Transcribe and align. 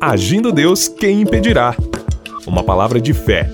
Agindo 0.00 0.50
Deus, 0.50 0.88
quem 0.88 1.20
impedirá? 1.20 1.76
Uma 2.46 2.64
palavra 2.64 2.98
de 2.98 3.12
fé, 3.12 3.50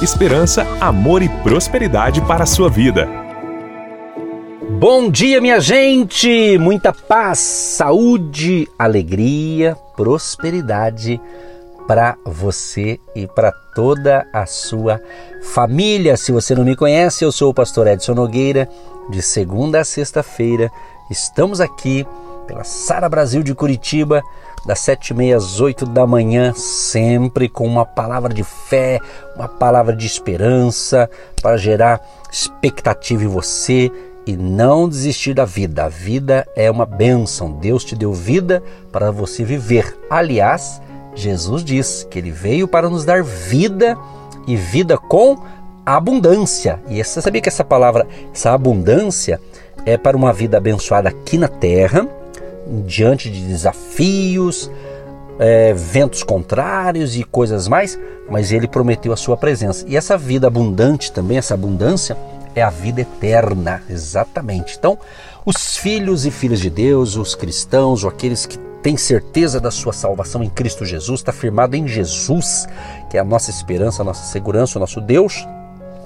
esperança, 0.00 0.64
amor 0.80 1.22
e 1.22 1.28
prosperidade 1.28 2.20
para 2.20 2.44
a 2.44 2.46
sua 2.46 2.70
vida. 2.70 3.08
Bom 4.78 5.10
dia, 5.10 5.40
minha 5.40 5.58
gente! 5.58 6.56
Muita 6.56 6.92
paz, 6.92 7.40
saúde, 7.40 8.68
alegria, 8.78 9.76
prosperidade 9.96 11.20
para 11.88 12.16
você 12.24 13.00
e 13.16 13.26
para 13.26 13.50
toda 13.74 14.24
a 14.32 14.46
sua 14.46 15.02
família. 15.42 16.16
Se 16.16 16.30
você 16.30 16.54
não 16.54 16.64
me 16.64 16.76
conhece, 16.76 17.24
eu 17.24 17.32
sou 17.32 17.50
o 17.50 17.54
pastor 17.54 17.88
Edson 17.88 18.14
Nogueira. 18.14 18.68
De 19.10 19.20
segunda 19.20 19.80
a 19.80 19.84
sexta-feira, 19.84 20.70
estamos 21.10 21.60
aqui 21.60 22.06
pela 22.46 22.62
Sara 22.62 23.08
Brasil 23.08 23.42
de 23.42 23.52
Curitiba, 23.52 24.22
das 24.68 24.80
sete 24.80 25.14
e 25.14 25.14
meia 25.14 25.38
às 25.38 25.60
oito 25.60 25.86
da 25.86 26.06
manhã, 26.06 26.52
sempre 26.54 27.48
com 27.48 27.66
uma 27.66 27.86
palavra 27.86 28.34
de 28.34 28.44
fé, 28.44 29.00
uma 29.34 29.48
palavra 29.48 29.96
de 29.96 30.04
esperança 30.04 31.08
para 31.40 31.56
gerar 31.56 32.02
expectativa 32.30 33.24
em 33.24 33.28
você 33.28 33.90
e 34.26 34.36
não 34.36 34.86
desistir 34.86 35.32
da 35.32 35.46
vida. 35.46 35.86
A 35.86 35.88
vida 35.88 36.46
é 36.54 36.70
uma 36.70 36.84
bênção. 36.84 37.50
Deus 37.50 37.82
te 37.82 37.96
deu 37.96 38.12
vida 38.12 38.62
para 38.92 39.10
você 39.10 39.42
viver. 39.42 39.98
Aliás, 40.10 40.82
Jesus 41.14 41.64
diz 41.64 42.06
que 42.10 42.18
ele 42.18 42.30
veio 42.30 42.68
para 42.68 42.90
nos 42.90 43.06
dar 43.06 43.22
vida 43.22 43.96
e 44.46 44.54
vida 44.54 44.98
com 44.98 45.42
abundância. 45.86 46.78
E 46.90 47.02
você 47.02 47.22
sabia 47.22 47.40
que 47.40 47.48
essa 47.48 47.64
palavra, 47.64 48.06
essa 48.34 48.52
abundância, 48.52 49.40
é 49.86 49.96
para 49.96 50.14
uma 50.14 50.30
vida 50.30 50.58
abençoada 50.58 51.08
aqui 51.08 51.38
na 51.38 51.48
terra, 51.48 52.06
diante 52.86 53.30
de 53.30 53.40
desafios, 53.46 54.70
é, 55.38 55.72
ventos 55.72 56.22
contrários 56.22 57.16
e 57.16 57.22
coisas 57.22 57.68
mais, 57.68 57.98
mas 58.28 58.52
ele 58.52 58.66
prometeu 58.66 59.12
a 59.12 59.16
sua 59.16 59.36
presença. 59.36 59.84
E 59.88 59.96
essa 59.96 60.18
vida 60.18 60.46
abundante 60.46 61.12
também, 61.12 61.38
essa 61.38 61.54
abundância, 61.54 62.16
é 62.54 62.62
a 62.62 62.70
vida 62.70 63.00
eterna, 63.00 63.82
exatamente. 63.88 64.76
Então, 64.76 64.98
os 65.44 65.76
filhos 65.76 66.26
e 66.26 66.30
filhas 66.30 66.60
de 66.60 66.68
Deus, 66.68 67.16
os 67.16 67.34
cristãos, 67.34 68.02
ou 68.02 68.10
aqueles 68.10 68.46
que 68.46 68.58
têm 68.82 68.96
certeza 68.96 69.60
da 69.60 69.70
sua 69.70 69.92
salvação 69.92 70.42
em 70.42 70.50
Cristo 70.50 70.84
Jesus, 70.84 71.20
está 71.20 71.32
firmado 71.32 71.76
em 71.76 71.86
Jesus, 71.86 72.66
que 73.10 73.16
é 73.16 73.20
a 73.20 73.24
nossa 73.24 73.50
esperança, 73.50 74.02
a 74.02 74.04
nossa 74.04 74.24
segurança, 74.24 74.78
o 74.78 74.80
nosso 74.80 75.00
Deus. 75.00 75.46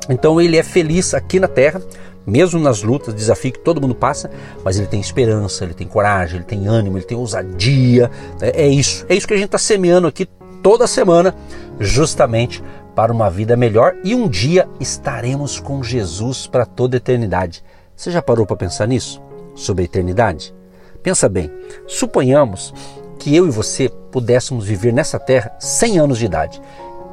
Então, 0.08 0.40
ele 0.40 0.56
é 0.56 0.62
feliz 0.62 1.14
aqui 1.14 1.40
na 1.40 1.48
terra, 1.48 1.80
mesmo 2.26 2.60
nas 2.60 2.82
lutas, 2.82 3.14
desafio 3.14 3.52
que 3.52 3.58
todo 3.58 3.80
mundo 3.80 3.94
passa, 3.94 4.30
mas 4.64 4.78
ele 4.78 4.86
tem 4.86 5.00
esperança, 5.00 5.64
ele 5.64 5.74
tem 5.74 5.86
coragem, 5.86 6.36
ele 6.36 6.44
tem 6.44 6.66
ânimo, 6.66 6.98
ele 6.98 7.04
tem 7.04 7.16
ousadia. 7.16 8.10
É, 8.40 8.62
é 8.64 8.68
isso, 8.68 9.04
é 9.08 9.14
isso 9.14 9.26
que 9.26 9.34
a 9.34 9.36
gente 9.36 9.46
está 9.46 9.58
semeando 9.58 10.06
aqui 10.06 10.28
toda 10.62 10.86
semana, 10.86 11.34
justamente 11.80 12.62
para 12.94 13.12
uma 13.12 13.30
vida 13.30 13.56
melhor 13.56 13.94
e 14.04 14.14
um 14.14 14.28
dia 14.28 14.68
estaremos 14.78 15.58
com 15.58 15.82
Jesus 15.82 16.46
para 16.46 16.66
toda 16.66 16.96
a 16.96 16.98
eternidade. 16.98 17.64
Você 17.96 18.10
já 18.10 18.22
parou 18.22 18.46
para 18.46 18.56
pensar 18.56 18.86
nisso? 18.86 19.22
Sobre 19.54 19.82
a 19.82 19.84
eternidade? 19.84 20.54
Pensa 21.02 21.28
bem, 21.28 21.50
suponhamos 21.86 22.72
que 23.18 23.34
eu 23.34 23.46
e 23.46 23.50
você 23.50 23.88
pudéssemos 24.10 24.64
viver 24.64 24.92
nessa 24.92 25.18
terra 25.18 25.54
100 25.58 25.98
anos 25.98 26.18
de 26.18 26.26
idade, 26.26 26.60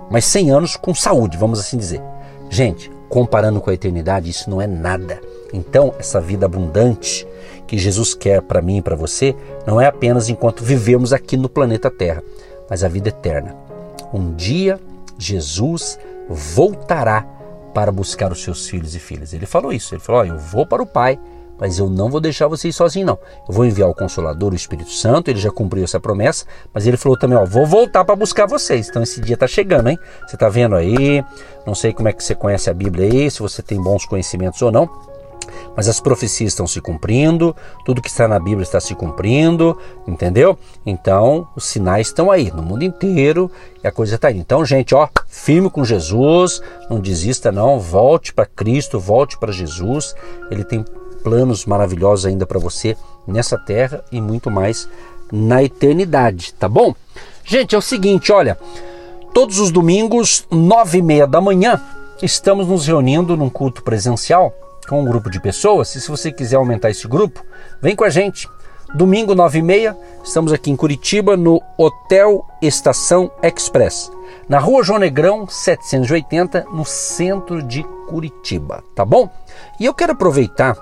mas 0.09 0.25
100 0.25 0.51
anos 0.51 0.75
com 0.75 0.93
saúde, 0.93 1.37
vamos 1.37 1.59
assim 1.59 1.77
dizer. 1.77 2.01
Gente, 2.49 2.91
comparando 3.09 3.59
com 3.59 3.69
a 3.69 3.73
eternidade, 3.73 4.29
isso 4.29 4.49
não 4.49 4.61
é 4.61 4.67
nada. 4.67 5.19
Então, 5.51 5.93
essa 5.97 6.21
vida 6.21 6.45
abundante 6.45 7.27
que 7.67 7.77
Jesus 7.77 8.13
quer 8.13 8.41
para 8.41 8.61
mim 8.61 8.77
e 8.77 8.81
para 8.81 8.95
você 8.95 9.35
não 9.65 9.81
é 9.81 9.87
apenas 9.87 10.29
enquanto 10.29 10.63
vivemos 10.63 11.11
aqui 11.11 11.35
no 11.35 11.49
planeta 11.49 11.89
Terra, 11.89 12.23
mas 12.69 12.83
a 12.83 12.87
vida 12.87 13.09
eterna. 13.09 13.55
Um 14.13 14.33
dia 14.33 14.79
Jesus 15.17 15.99
voltará 16.29 17.27
para 17.73 17.91
buscar 17.91 18.31
os 18.31 18.41
seus 18.41 18.67
filhos 18.67 18.95
e 18.95 18.99
filhas. 18.99 19.33
Ele 19.33 19.45
falou 19.45 19.73
isso. 19.73 19.93
Ele 19.93 20.01
falou: 20.01 20.21
oh, 20.21 20.25
Eu 20.25 20.37
vou 20.37 20.65
para 20.65 20.81
o 20.81 20.85
Pai, 20.85 21.19
mas 21.59 21.77
eu 21.77 21.89
não 21.89 22.09
vou 22.09 22.21
deixar 22.21 22.47
vocês 22.47 22.75
sozinhos, 22.75 23.07
não. 23.07 23.19
Eu 23.47 23.53
vou 23.53 23.65
enviar 23.65 23.89
o 23.89 23.95
Consolador, 23.95 24.53
o 24.53 24.55
Espírito 24.55 24.91
Santo. 24.91 25.29
Ele 25.29 25.39
já 25.39 25.51
cumpriu 25.51 25.83
essa 25.83 25.99
promessa, 25.99 26.45
mas 26.73 26.87
ele 26.87 26.97
falou 26.97 27.17
também: 27.17 27.37
Ó, 27.37 27.45
vou 27.45 27.65
voltar 27.65 28.05
para 28.05 28.15
buscar 28.15 28.47
vocês. 28.47 28.89
Então 28.89 29.03
esse 29.03 29.19
dia 29.21 29.33
está 29.33 29.47
chegando, 29.47 29.89
hein? 29.89 29.99
Você 30.27 30.35
está 30.35 30.49
vendo 30.49 30.75
aí? 30.75 31.23
Não 31.65 31.75
sei 31.75 31.93
como 31.93 32.07
é 32.07 32.13
que 32.13 32.23
você 32.23 32.33
conhece 32.33 32.69
a 32.69 32.73
Bíblia 32.73 33.11
aí, 33.11 33.29
se 33.29 33.39
você 33.39 33.61
tem 33.61 33.81
bons 33.81 34.05
conhecimentos 34.05 34.61
ou 34.61 34.71
não 34.71 34.89
mas 35.75 35.87
as 35.87 35.99
profecias 35.99 36.51
estão 36.51 36.67
se 36.67 36.81
cumprindo, 36.81 37.55
tudo 37.85 38.01
que 38.01 38.09
está 38.09 38.27
na 38.27 38.39
Bíblia 38.39 38.63
está 38.63 38.79
se 38.79 38.93
cumprindo, 38.95 39.77
entendeu? 40.07 40.57
Então, 40.85 41.47
os 41.55 41.65
sinais 41.65 42.07
estão 42.07 42.29
aí 42.29 42.51
no 42.51 42.61
mundo 42.61 42.83
inteiro 42.83 43.49
e 43.83 43.87
a 43.87 43.91
coisa 43.91 44.15
está 44.15 44.27
aí. 44.27 44.37
Então, 44.37 44.65
gente, 44.65 44.93
ó, 44.93 45.07
firme 45.27 45.69
com 45.69 45.83
Jesus, 45.85 46.61
não 46.89 46.99
desista 46.99 47.51
não, 47.51 47.79
volte 47.79 48.33
para 48.33 48.45
Cristo, 48.45 48.99
volte 48.99 49.37
para 49.37 49.51
Jesus. 49.51 50.13
Ele 50.51 50.63
tem 50.63 50.83
planos 51.23 51.65
maravilhosos 51.65 52.25
ainda 52.25 52.45
para 52.45 52.59
você 52.59 52.95
nessa 53.27 53.57
terra 53.57 54.03
e 54.11 54.19
muito 54.19 54.49
mais 54.49 54.87
na 55.31 55.63
eternidade, 55.63 56.53
tá 56.53 56.67
bom? 56.67 56.93
Gente, 57.43 57.75
é 57.75 57.77
o 57.77 57.81
seguinte, 57.81 58.31
olha, 58.31 58.57
todos 59.33 59.59
os 59.59 59.71
domingos, 59.71 60.45
nove 60.51 60.99
e 60.99 61.01
meia 61.01 61.27
da 61.27 61.39
manhã, 61.39 61.81
estamos 62.21 62.67
nos 62.67 62.87
reunindo 62.87 63.37
num 63.37 63.49
culto 63.49 63.83
presencial 63.83 64.53
com 64.87 65.01
um 65.01 65.05
grupo 65.05 65.29
de 65.29 65.39
pessoas. 65.39 65.93
E 65.95 66.01
se 66.01 66.09
você 66.09 66.31
quiser 66.31 66.57
aumentar 66.57 66.89
esse 66.89 67.07
grupo, 67.07 67.43
vem 67.81 67.95
com 67.95 68.03
a 68.03 68.09
gente. 68.09 68.49
Domingo, 68.93 69.35
9h30, 69.35 69.95
estamos 70.23 70.51
aqui 70.51 70.71
em 70.71 70.75
Curitiba, 70.75 71.37
no 71.37 71.61
Hotel 71.77 72.43
Estação 72.59 73.31
Express, 73.43 74.11
na 74.47 74.57
rua 74.57 74.83
João 74.83 74.97
Negrão, 74.97 75.47
780, 75.47 76.65
no 76.73 76.83
centro 76.83 77.61
de 77.61 77.83
Curitiba, 78.07 78.83
tá 78.95 79.05
bom? 79.05 79.29
E 79.79 79.85
eu 79.85 79.93
quero 79.93 80.13
aproveitar 80.13 80.75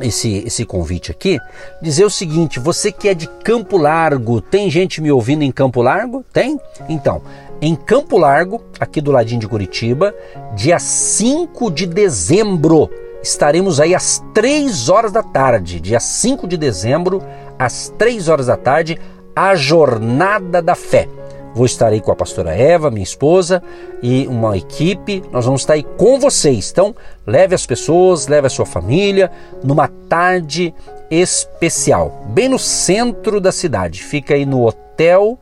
esse, 0.00 0.42
esse 0.46 0.64
convite 0.64 1.10
aqui, 1.10 1.38
dizer 1.80 2.04
o 2.04 2.10
seguinte: 2.10 2.58
você 2.58 2.90
que 2.90 3.08
é 3.08 3.14
de 3.14 3.28
Campo 3.28 3.76
Largo, 3.76 4.40
tem 4.40 4.70
gente 4.70 5.00
me 5.00 5.10
ouvindo 5.10 5.42
em 5.42 5.52
Campo 5.52 5.82
Largo? 5.82 6.24
Tem? 6.32 6.58
Então, 6.88 7.22
em 7.60 7.74
Campo 7.74 8.18
Largo, 8.18 8.62
aqui 8.78 9.00
do 9.00 9.12
ladinho 9.12 9.40
de 9.40 9.48
Curitiba, 9.48 10.14
dia 10.54 10.78
5 10.78 11.70
de 11.70 11.86
dezembro, 11.86 12.90
estaremos 13.22 13.80
aí 13.80 13.94
às 13.94 14.22
3 14.34 14.88
horas 14.88 15.12
da 15.12 15.22
tarde, 15.22 15.80
dia 15.80 16.00
5 16.00 16.46
de 16.46 16.56
dezembro, 16.56 17.22
às 17.58 17.92
3 17.96 18.28
horas 18.28 18.46
da 18.46 18.56
tarde, 18.56 18.98
a 19.34 19.54
Jornada 19.54 20.60
da 20.60 20.74
Fé. 20.74 21.08
Vou 21.54 21.64
estar 21.64 21.88
aí 21.88 22.00
com 22.00 22.10
a 22.10 22.16
pastora 22.16 22.52
Eva, 22.52 22.90
minha 22.90 23.04
esposa, 23.04 23.62
e 24.02 24.26
uma 24.26 24.56
equipe. 24.56 25.22
Nós 25.30 25.44
vamos 25.44 25.60
estar 25.60 25.74
aí 25.74 25.82
com 25.82 26.18
vocês. 26.18 26.70
Então, 26.70 26.94
leve 27.26 27.54
as 27.54 27.64
pessoas, 27.64 28.26
leve 28.26 28.46
a 28.46 28.50
sua 28.50 28.66
família 28.66 29.30
numa 29.62 29.88
tarde 30.08 30.74
especial, 31.10 32.24
bem 32.30 32.48
no 32.48 32.58
centro 32.58 33.40
da 33.40 33.52
cidade. 33.52 34.02
Fica 34.02 34.34
aí 34.34 34.44
no 34.44 34.66
Hotel 34.66 35.38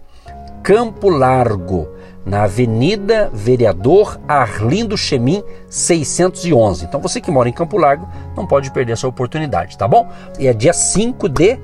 Campo 0.63 1.09
Largo 1.09 1.89
na 2.25 2.45
Avenida 2.45 3.31
Vereador 3.33 4.21
Arlindo 4.29 4.97
Chemin 4.97 5.43
611. 5.69 6.85
Então 6.85 7.01
você 7.01 7.21
que 7.21 7.31
mora 7.31 7.49
em 7.49 7.53
Campo 7.53 7.77
Largo 7.77 8.09
não 8.37 8.47
pode 8.47 8.71
perder 8.71 8.93
essa 8.93 9.09
oportunidade, 9.09 9.77
tá 9.77 9.89
bom? 9.89 10.09
E 10.39 10.47
é 10.47 10.53
dia 10.53 10.73
5 10.73 11.29
de 11.29 11.59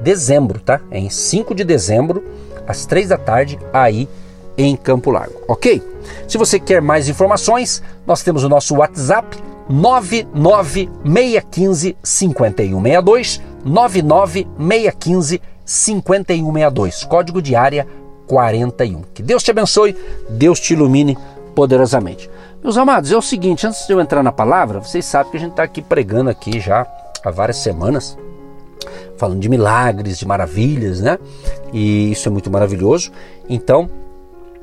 dezembro, 0.00 0.60
tá? 0.60 0.80
É 0.90 0.98
em 0.98 1.10
5 1.10 1.54
de 1.54 1.62
dezembro, 1.62 2.24
às 2.70 2.86
3 2.86 3.08
da 3.08 3.18
tarde, 3.18 3.58
aí 3.72 4.08
em 4.56 4.76
Campo 4.76 5.10
Largo, 5.10 5.42
ok? 5.48 5.82
Se 6.28 6.38
você 6.38 6.58
quer 6.58 6.82
mais 6.82 7.08
informações, 7.08 7.82
nós 8.06 8.22
temos 8.22 8.44
o 8.44 8.48
nosso 8.48 8.76
WhatsApp 8.76 9.36
99615 9.68 11.96
5162 12.02 13.40
99615 13.64 15.40
5162, 15.64 17.04
código 17.04 17.40
de 17.40 17.54
área 17.54 17.86
41. 18.26 19.02
Que 19.14 19.22
Deus 19.22 19.40
te 19.42 19.52
abençoe, 19.52 19.96
Deus 20.28 20.58
te 20.58 20.74
ilumine 20.74 21.16
poderosamente. 21.54 22.28
Meus 22.62 22.76
amados, 22.76 23.12
é 23.12 23.16
o 23.16 23.22
seguinte, 23.22 23.66
antes 23.66 23.86
de 23.86 23.92
eu 23.92 24.00
entrar 24.00 24.22
na 24.22 24.32
palavra, 24.32 24.80
vocês 24.80 25.04
sabem 25.04 25.30
que 25.30 25.36
a 25.36 25.40
gente 25.40 25.52
está 25.52 25.62
aqui 25.62 25.80
pregando 25.80 26.28
aqui 26.28 26.58
já 26.60 26.86
há 27.24 27.30
várias 27.30 27.58
semanas, 27.58 28.18
falando 29.16 29.40
de 29.40 29.48
milagres, 29.48 30.18
de 30.18 30.26
maravilhas, 30.26 31.00
né? 31.00 31.18
E 31.72 32.12
isso 32.12 32.28
é 32.28 32.32
muito 32.32 32.50
maravilhoso. 32.50 33.10
Então, 33.48 33.88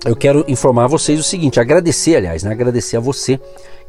eu 0.06 0.16
quero 0.16 0.46
informar 0.48 0.88
vocês 0.88 1.20
o 1.20 1.24
seguinte, 1.24 1.60
agradecer, 1.60 2.16
aliás, 2.16 2.44
né? 2.44 2.52
agradecer 2.52 2.98
a 2.98 3.00
você 3.00 3.40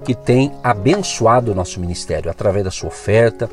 que 0.04 0.14
tem 0.14 0.52
abençoado 0.62 1.52
o 1.52 1.54
nosso 1.54 1.80
ministério 1.80 2.30
através 2.30 2.64
da 2.64 2.70
sua 2.70 2.88
oferta, 2.88 3.50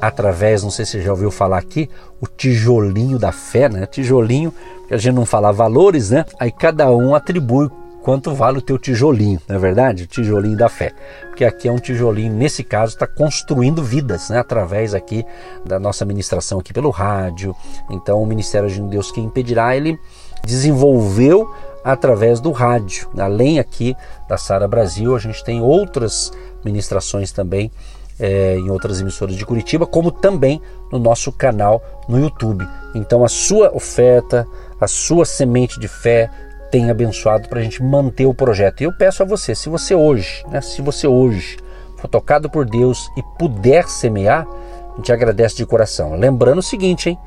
através, 0.00 0.62
não 0.62 0.70
sei 0.70 0.84
se 0.84 0.92
você 0.92 1.02
já 1.02 1.10
ouviu 1.10 1.30
falar 1.30 1.58
aqui, 1.58 1.90
o 2.20 2.26
tijolinho 2.26 3.18
da 3.18 3.32
fé, 3.32 3.68
né? 3.68 3.84
Tijolinho, 3.86 4.52
que 4.86 4.94
a 4.94 4.96
gente 4.96 5.14
não 5.14 5.26
fala 5.26 5.52
valores, 5.52 6.10
né? 6.10 6.24
Aí 6.38 6.52
cada 6.52 6.90
um 6.90 7.14
atribui 7.14 7.68
quanto 8.08 8.34
vale 8.34 8.56
o 8.56 8.62
teu 8.62 8.78
tijolinho, 8.78 9.38
não 9.46 9.56
é 9.56 9.58
verdade? 9.58 10.04
O 10.04 10.06
tijolinho 10.06 10.56
da 10.56 10.70
fé. 10.70 10.94
Porque 11.26 11.44
aqui 11.44 11.68
é 11.68 11.70
um 11.70 11.76
tijolinho, 11.76 12.32
nesse 12.32 12.64
caso, 12.64 12.94
está 12.94 13.06
construindo 13.06 13.84
vidas, 13.84 14.30
né? 14.30 14.38
Através 14.38 14.94
aqui 14.94 15.26
da 15.62 15.78
nossa 15.78 16.06
ministração 16.06 16.58
aqui 16.58 16.72
pelo 16.72 16.88
rádio. 16.88 17.54
Então, 17.90 18.22
o 18.22 18.26
Ministério 18.26 18.70
de 18.70 18.80
Deus 18.80 19.10
que 19.10 19.20
impedirá, 19.20 19.76
ele 19.76 20.00
desenvolveu 20.42 21.54
através 21.84 22.40
do 22.40 22.50
rádio. 22.50 23.10
Além 23.18 23.58
aqui 23.58 23.94
da 24.26 24.38
Sara 24.38 24.66
Brasil, 24.66 25.14
a 25.14 25.18
gente 25.18 25.44
tem 25.44 25.60
outras 25.60 26.32
ministrações 26.64 27.30
também 27.30 27.70
é, 28.18 28.56
em 28.56 28.70
outras 28.70 29.02
emissoras 29.02 29.36
de 29.36 29.44
Curitiba, 29.44 29.86
como 29.86 30.10
também 30.10 30.62
no 30.90 30.98
nosso 30.98 31.30
canal 31.30 31.82
no 32.08 32.18
YouTube. 32.18 32.66
Então 32.94 33.22
a 33.22 33.28
sua 33.28 33.70
oferta, 33.76 34.46
a 34.80 34.88
sua 34.88 35.26
semente 35.26 35.78
de 35.78 35.88
fé 35.88 36.30
tem 36.70 36.90
abençoado 36.90 37.48
para 37.48 37.60
a 37.60 37.62
gente 37.62 37.82
manter 37.82 38.26
o 38.26 38.34
projeto. 38.34 38.80
E 38.80 38.84
eu 38.84 38.92
peço 38.92 39.22
a 39.22 39.26
você, 39.26 39.54
se 39.54 39.68
você 39.68 39.94
hoje, 39.94 40.44
né, 40.48 40.60
se 40.60 40.82
você 40.82 41.06
hoje 41.06 41.56
for 41.96 42.08
tocado 42.08 42.48
por 42.48 42.64
Deus 42.64 43.10
e 43.16 43.22
puder 43.38 43.88
semear, 43.88 44.46
a 44.92 44.96
gente 44.96 45.12
agradece 45.12 45.56
de 45.56 45.66
coração. 45.66 46.14
Lembrando 46.16 46.58
o 46.58 46.62
seguinte, 46.62 47.10
hein? 47.10 47.18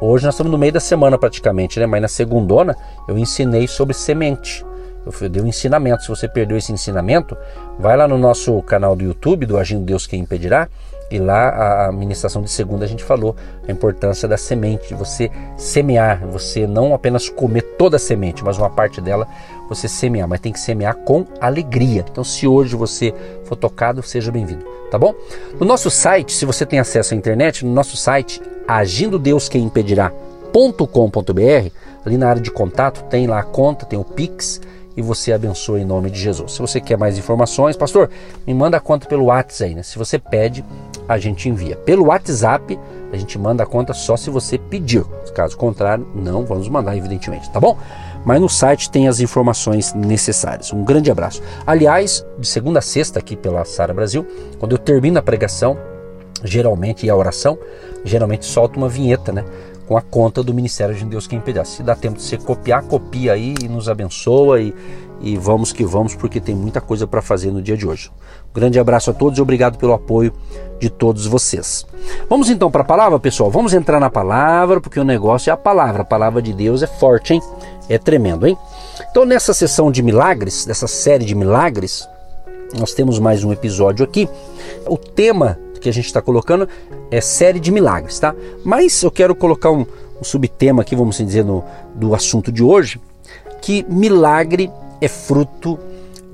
Hoje 0.00 0.24
nós 0.24 0.34
estamos 0.34 0.50
no 0.50 0.58
meio 0.58 0.72
da 0.72 0.80
semana 0.80 1.16
praticamente, 1.16 1.78
né? 1.78 1.86
Mas 1.86 2.02
na 2.02 2.08
segundona 2.08 2.76
eu 3.08 3.16
ensinei 3.16 3.66
sobre 3.66 3.94
semente. 3.94 4.64
Eu 5.06 5.28
dei 5.28 5.42
um 5.42 5.46
ensinamento. 5.46 6.02
Se 6.02 6.08
você 6.08 6.28
perdeu 6.28 6.56
esse 6.56 6.72
ensinamento, 6.72 7.36
vai 7.78 7.96
lá 7.96 8.08
no 8.08 8.18
nosso 8.18 8.60
canal 8.62 8.96
do 8.96 9.04
YouTube, 9.04 9.46
do 9.46 9.58
Agindo 9.58 9.84
Deus 9.84 10.06
Quem 10.06 10.20
Impedirá, 10.20 10.68
e 11.14 11.18
lá 11.18 11.86
a 11.86 11.92
ministração 11.92 12.42
de 12.42 12.50
segunda 12.50 12.84
a 12.84 12.88
gente 12.88 13.04
falou 13.04 13.36
a 13.66 13.70
importância 13.70 14.26
da 14.26 14.36
semente, 14.36 14.88
de 14.88 14.94
você 14.94 15.30
semear, 15.56 16.26
você 16.26 16.66
não 16.66 16.92
apenas 16.92 17.28
comer 17.28 17.62
toda 17.78 17.96
a 17.96 18.00
semente, 18.00 18.42
mas 18.42 18.58
uma 18.58 18.68
parte 18.68 19.00
dela 19.00 19.28
você 19.68 19.86
semear, 19.86 20.28
mas 20.28 20.40
tem 20.40 20.52
que 20.52 20.58
semear 20.58 20.96
com 20.96 21.24
alegria. 21.40 22.04
Então, 22.10 22.24
se 22.24 22.48
hoje 22.48 22.74
você 22.74 23.14
for 23.44 23.54
tocado, 23.54 24.02
seja 24.02 24.32
bem-vindo, 24.32 24.66
tá 24.90 24.98
bom? 24.98 25.14
No 25.58 25.64
nosso 25.64 25.88
site, 25.88 26.32
se 26.32 26.44
você 26.44 26.66
tem 26.66 26.80
acesso 26.80 27.14
à 27.14 27.16
internet, 27.16 27.64
no 27.64 27.72
nosso 27.72 27.96
site 27.96 28.42
agindo 28.66 29.16
Deus 29.16 29.48
quem 29.48 29.62
impedirá.com.br, 29.62 31.70
ali 32.04 32.18
na 32.18 32.28
área 32.28 32.42
de 32.42 32.50
contato 32.50 33.04
tem 33.04 33.28
lá 33.28 33.38
a 33.38 33.44
conta, 33.44 33.86
tem 33.86 33.98
o 33.98 34.04
Pix 34.04 34.60
e 34.96 35.02
você 35.02 35.32
abençoe 35.32 35.80
em 35.80 35.84
nome 35.84 36.10
de 36.10 36.20
Jesus. 36.20 36.52
Se 36.52 36.60
você 36.60 36.80
quer 36.80 36.96
mais 36.96 37.18
informações, 37.18 37.76
pastor, 37.76 38.10
me 38.46 38.54
manda 38.54 38.76
a 38.76 38.80
conta 38.80 39.06
pelo 39.06 39.26
WhatsApp 39.26 39.70
aí, 39.70 39.74
né? 39.74 39.82
Se 39.82 39.98
você 39.98 40.18
pede, 40.18 40.64
a 41.08 41.18
gente 41.18 41.48
envia. 41.48 41.76
Pelo 41.76 42.06
WhatsApp, 42.06 42.78
a 43.12 43.16
gente 43.16 43.38
manda 43.38 43.62
a 43.62 43.66
conta 43.66 43.92
só 43.92 44.16
se 44.16 44.30
você 44.30 44.58
pedir. 44.58 45.04
Caso 45.34 45.56
contrário, 45.56 46.06
não 46.14 46.44
vamos 46.44 46.68
mandar, 46.68 46.96
evidentemente, 46.96 47.50
tá 47.50 47.60
bom? 47.60 47.76
Mas 48.24 48.40
no 48.40 48.48
site 48.48 48.90
tem 48.90 49.08
as 49.08 49.20
informações 49.20 49.92
necessárias. 49.94 50.72
Um 50.72 50.84
grande 50.84 51.10
abraço. 51.10 51.42
Aliás, 51.66 52.24
de 52.38 52.46
segunda 52.46 52.78
a 52.78 52.82
sexta 52.82 53.18
aqui 53.18 53.36
pela 53.36 53.64
Sara 53.64 53.92
Brasil, 53.92 54.26
quando 54.58 54.72
eu 54.72 54.78
termino 54.78 55.18
a 55.18 55.22
pregação, 55.22 55.76
geralmente 56.42 57.06
e 57.06 57.10
a 57.10 57.16
oração, 57.16 57.58
geralmente 58.04 58.46
solto 58.46 58.76
uma 58.76 58.88
vinheta, 58.88 59.32
né? 59.32 59.44
com 59.86 59.96
a 59.96 60.02
conta 60.02 60.42
do 60.42 60.54
Ministério 60.54 60.94
de 60.94 61.04
Deus 61.04 61.26
Quem 61.26 61.38
Impedirá. 61.38 61.64
Se 61.64 61.82
dá 61.82 61.94
tempo 61.94 62.16
de 62.16 62.22
você 62.22 62.38
copiar, 62.38 62.82
copia 62.84 63.32
aí 63.32 63.54
e 63.62 63.68
nos 63.68 63.88
abençoa 63.88 64.60
e, 64.60 64.74
e 65.20 65.36
vamos 65.36 65.72
que 65.72 65.84
vamos, 65.84 66.14
porque 66.14 66.40
tem 66.40 66.54
muita 66.54 66.80
coisa 66.80 67.06
para 67.06 67.20
fazer 67.20 67.50
no 67.50 67.60
dia 67.60 67.76
de 67.76 67.86
hoje. 67.86 68.10
Grande 68.54 68.78
abraço 68.78 69.10
a 69.10 69.12
todos 69.12 69.36
e 69.36 69.42
obrigado 69.42 69.76
pelo 69.76 69.92
apoio 69.92 70.32
de 70.78 70.88
todos 70.88 71.26
vocês. 71.26 71.84
Vamos 72.30 72.48
então 72.48 72.70
para 72.70 72.82
a 72.82 72.84
palavra, 72.84 73.18
pessoal? 73.18 73.50
Vamos 73.50 73.74
entrar 73.74 73.98
na 73.98 74.08
palavra, 74.08 74.80
porque 74.80 75.00
o 75.00 75.04
negócio 75.04 75.50
é 75.50 75.52
a 75.52 75.56
palavra. 75.56 76.02
A 76.02 76.04
palavra 76.04 76.40
de 76.40 76.52
Deus 76.52 76.80
é 76.80 76.86
forte, 76.86 77.34
hein? 77.34 77.42
É 77.88 77.98
tremendo, 77.98 78.46
hein? 78.46 78.56
Então, 79.10 79.24
nessa 79.24 79.52
sessão 79.52 79.90
de 79.90 80.04
milagres, 80.04 80.64
dessa 80.64 80.86
série 80.86 81.24
de 81.24 81.34
milagres, 81.34 82.08
nós 82.78 82.94
temos 82.94 83.18
mais 83.18 83.42
um 83.42 83.52
episódio 83.52 84.04
aqui. 84.04 84.28
O 84.86 84.96
tema 84.96 85.58
que 85.80 85.88
a 85.88 85.92
gente 85.92 86.06
está 86.06 86.22
colocando 86.22 86.68
é 87.10 87.20
série 87.20 87.58
de 87.58 87.72
milagres, 87.72 88.20
tá? 88.20 88.34
Mas 88.64 89.02
eu 89.02 89.10
quero 89.10 89.34
colocar 89.34 89.72
um, 89.72 89.84
um 90.20 90.22
subtema 90.22 90.82
aqui, 90.82 90.94
vamos 90.94 91.16
assim 91.16 91.26
dizer, 91.26 91.44
no, 91.44 91.64
do 91.94 92.14
assunto 92.14 92.52
de 92.52 92.62
hoje, 92.62 93.00
que 93.60 93.84
milagre 93.88 94.70
é 95.00 95.08
fruto 95.08 95.76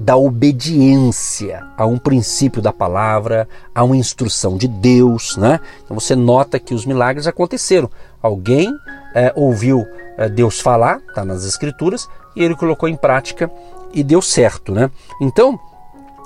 da 0.01 0.17
obediência 0.17 1.63
a 1.77 1.85
um 1.85 1.99
princípio 1.99 2.63
da 2.63 2.73
palavra, 2.73 3.47
a 3.75 3.85
uma 3.85 3.97
instrução 3.97 4.57
de 4.57 4.67
Deus, 4.67 5.37
né? 5.37 5.61
Então 5.85 5.95
você 5.95 6.17
nota 6.17 6.59
que 6.59 6.73
os 6.73 6.87
milagres 6.87 7.27
aconteceram. 7.27 7.91
Alguém 8.23 8.75
é, 9.15 9.31
ouviu 9.37 9.87
é, 10.17 10.27
Deus 10.27 10.59
falar, 10.59 11.03
está 11.07 11.23
nas 11.23 11.45
Escrituras, 11.45 12.09
e 12.35 12.43
ele 12.43 12.57
colocou 12.57 12.89
em 12.89 12.97
prática 12.97 13.51
e 13.93 14.03
deu 14.03 14.23
certo, 14.23 14.73
né? 14.73 14.91
Então 15.21 15.61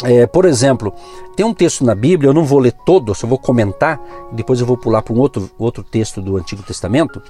é, 0.03 0.27
por 0.27 0.45
exemplo, 0.45 0.93
tem 1.37 1.47
um 1.47 1.55
texto 1.55 1.85
na 1.85 1.95
Bíblia, 1.95 2.29
eu 2.29 2.35
não 2.35 2.45
vou 2.45 2.59
ler 2.59 2.73
todo, 2.85 3.15
só 3.15 3.27
vou 3.27 3.39
comentar, 3.39 4.01
depois 4.33 4.61
eu 4.61 4.67
vou 4.67 4.77
pular 4.77 5.03
para 5.03 5.15
um 5.15 5.19
outro, 5.19 5.51
outro 5.59 5.83
texto 5.83 6.21
do 6.21 6.37
Antigo 6.37 6.63
Testamento, 6.63 7.23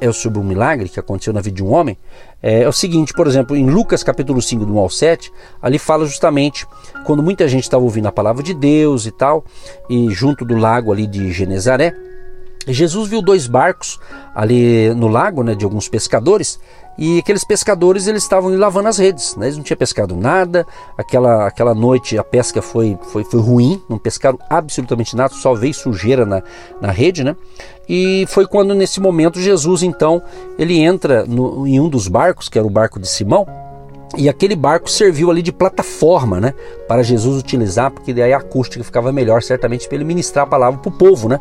é 0.00 0.10
sobre 0.12 0.38
um 0.38 0.44
milagre 0.44 0.88
que 0.88 1.00
aconteceu 1.00 1.32
na 1.32 1.40
vida 1.40 1.56
de 1.56 1.64
um 1.64 1.72
homem. 1.72 1.96
É, 2.42 2.62
é 2.62 2.68
o 2.68 2.72
seguinte, 2.72 3.12
por 3.14 3.26
exemplo, 3.26 3.56
em 3.56 3.68
Lucas 3.70 4.02
capítulo 4.02 4.40
5, 4.40 4.66
do 4.66 4.74
1 4.74 4.78
ao 4.78 4.90
7, 4.90 5.32
ali 5.62 5.78
fala 5.78 6.04
justamente 6.04 6.66
quando 7.04 7.22
muita 7.22 7.48
gente 7.48 7.64
estava 7.64 7.82
ouvindo 7.82 8.06
a 8.06 8.12
palavra 8.12 8.42
de 8.42 8.52
Deus 8.52 9.06
e 9.06 9.10
tal, 9.10 9.44
e 9.88 10.10
junto 10.10 10.44
do 10.44 10.56
lago 10.56 10.92
ali 10.92 11.06
de 11.06 11.32
Genezaré, 11.32 11.94
Jesus 12.68 13.08
viu 13.08 13.22
dois 13.22 13.46
barcos 13.46 13.98
ali 14.34 14.92
no 14.94 15.08
lago, 15.08 15.42
né, 15.42 15.54
de 15.54 15.64
alguns 15.64 15.88
pescadores, 15.88 16.60
e 17.00 17.18
aqueles 17.18 17.44
pescadores 17.44 18.06
eles 18.06 18.22
estavam 18.22 18.54
lavando 18.58 18.88
as 18.88 18.98
redes, 18.98 19.34
né? 19.34 19.46
eles 19.46 19.56
não 19.56 19.64
tinham 19.64 19.78
pescado 19.78 20.14
nada, 20.14 20.66
aquela, 20.98 21.46
aquela 21.46 21.74
noite 21.74 22.18
a 22.18 22.22
pesca 22.22 22.60
foi, 22.60 22.98
foi, 23.00 23.24
foi 23.24 23.40
ruim, 23.40 23.82
não 23.88 23.96
pescaram 23.96 24.38
absolutamente 24.50 25.16
nada, 25.16 25.32
só 25.32 25.54
veio 25.54 25.72
sujeira 25.72 26.26
na, 26.26 26.42
na 26.78 26.90
rede, 26.90 27.24
né? 27.24 27.34
E 27.88 28.26
foi 28.28 28.46
quando 28.46 28.74
nesse 28.74 29.00
momento 29.00 29.40
Jesus 29.40 29.82
então 29.82 30.22
ele 30.58 30.78
entra 30.78 31.24
no, 31.24 31.66
em 31.66 31.80
um 31.80 31.88
dos 31.88 32.06
barcos, 32.06 32.50
que 32.50 32.58
era 32.58 32.66
o 32.66 32.70
barco 32.70 33.00
de 33.00 33.08
Simão, 33.08 33.46
e 34.18 34.28
aquele 34.28 34.54
barco 34.54 34.90
serviu 34.90 35.30
ali 35.30 35.40
de 35.40 35.52
plataforma, 35.52 36.38
né, 36.38 36.52
para 36.86 37.02
Jesus 37.02 37.40
utilizar, 37.40 37.90
porque 37.90 38.12
daí 38.12 38.34
a 38.34 38.38
acústica 38.38 38.84
ficava 38.84 39.10
melhor, 39.10 39.42
certamente 39.42 39.88
para 39.88 39.94
ele 39.94 40.04
ministrar 40.04 40.44
a 40.44 40.48
palavra 40.48 40.78
para 40.78 40.88
o 40.90 40.92
povo, 40.92 41.30
né? 41.30 41.40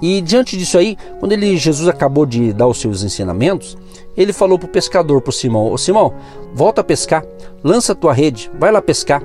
E 0.00 0.20
diante 0.20 0.56
disso 0.56 0.78
aí, 0.78 0.96
quando 1.20 1.32
ele 1.32 1.56
Jesus 1.56 1.88
acabou 1.88 2.24
de 2.24 2.52
dar 2.52 2.66
os 2.66 2.80
seus 2.80 3.02
ensinamentos, 3.02 3.76
ele 4.16 4.32
falou 4.32 4.58
para 4.58 4.66
o 4.66 4.72
pescador, 4.72 5.20
para 5.20 5.32
Simão: 5.32 5.72
Ô 5.72 5.78
Simão, 5.78 6.14
volta 6.52 6.80
a 6.80 6.84
pescar, 6.84 7.24
lança 7.62 7.92
a 7.92 7.96
tua 7.96 8.12
rede, 8.12 8.50
vai 8.58 8.70
lá 8.70 8.80
pescar. 8.80 9.22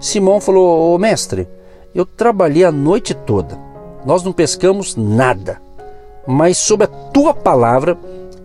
Simão 0.00 0.40
falou: 0.40 0.94
Ô 0.94 0.98
mestre, 0.98 1.48
eu 1.94 2.04
trabalhei 2.04 2.64
a 2.64 2.72
noite 2.72 3.14
toda, 3.14 3.58
nós 4.04 4.22
não 4.22 4.32
pescamos 4.32 4.96
nada, 4.96 5.60
mas 6.26 6.58
sob 6.58 6.84
a 6.84 6.88
tua 6.88 7.32
palavra 7.32 7.96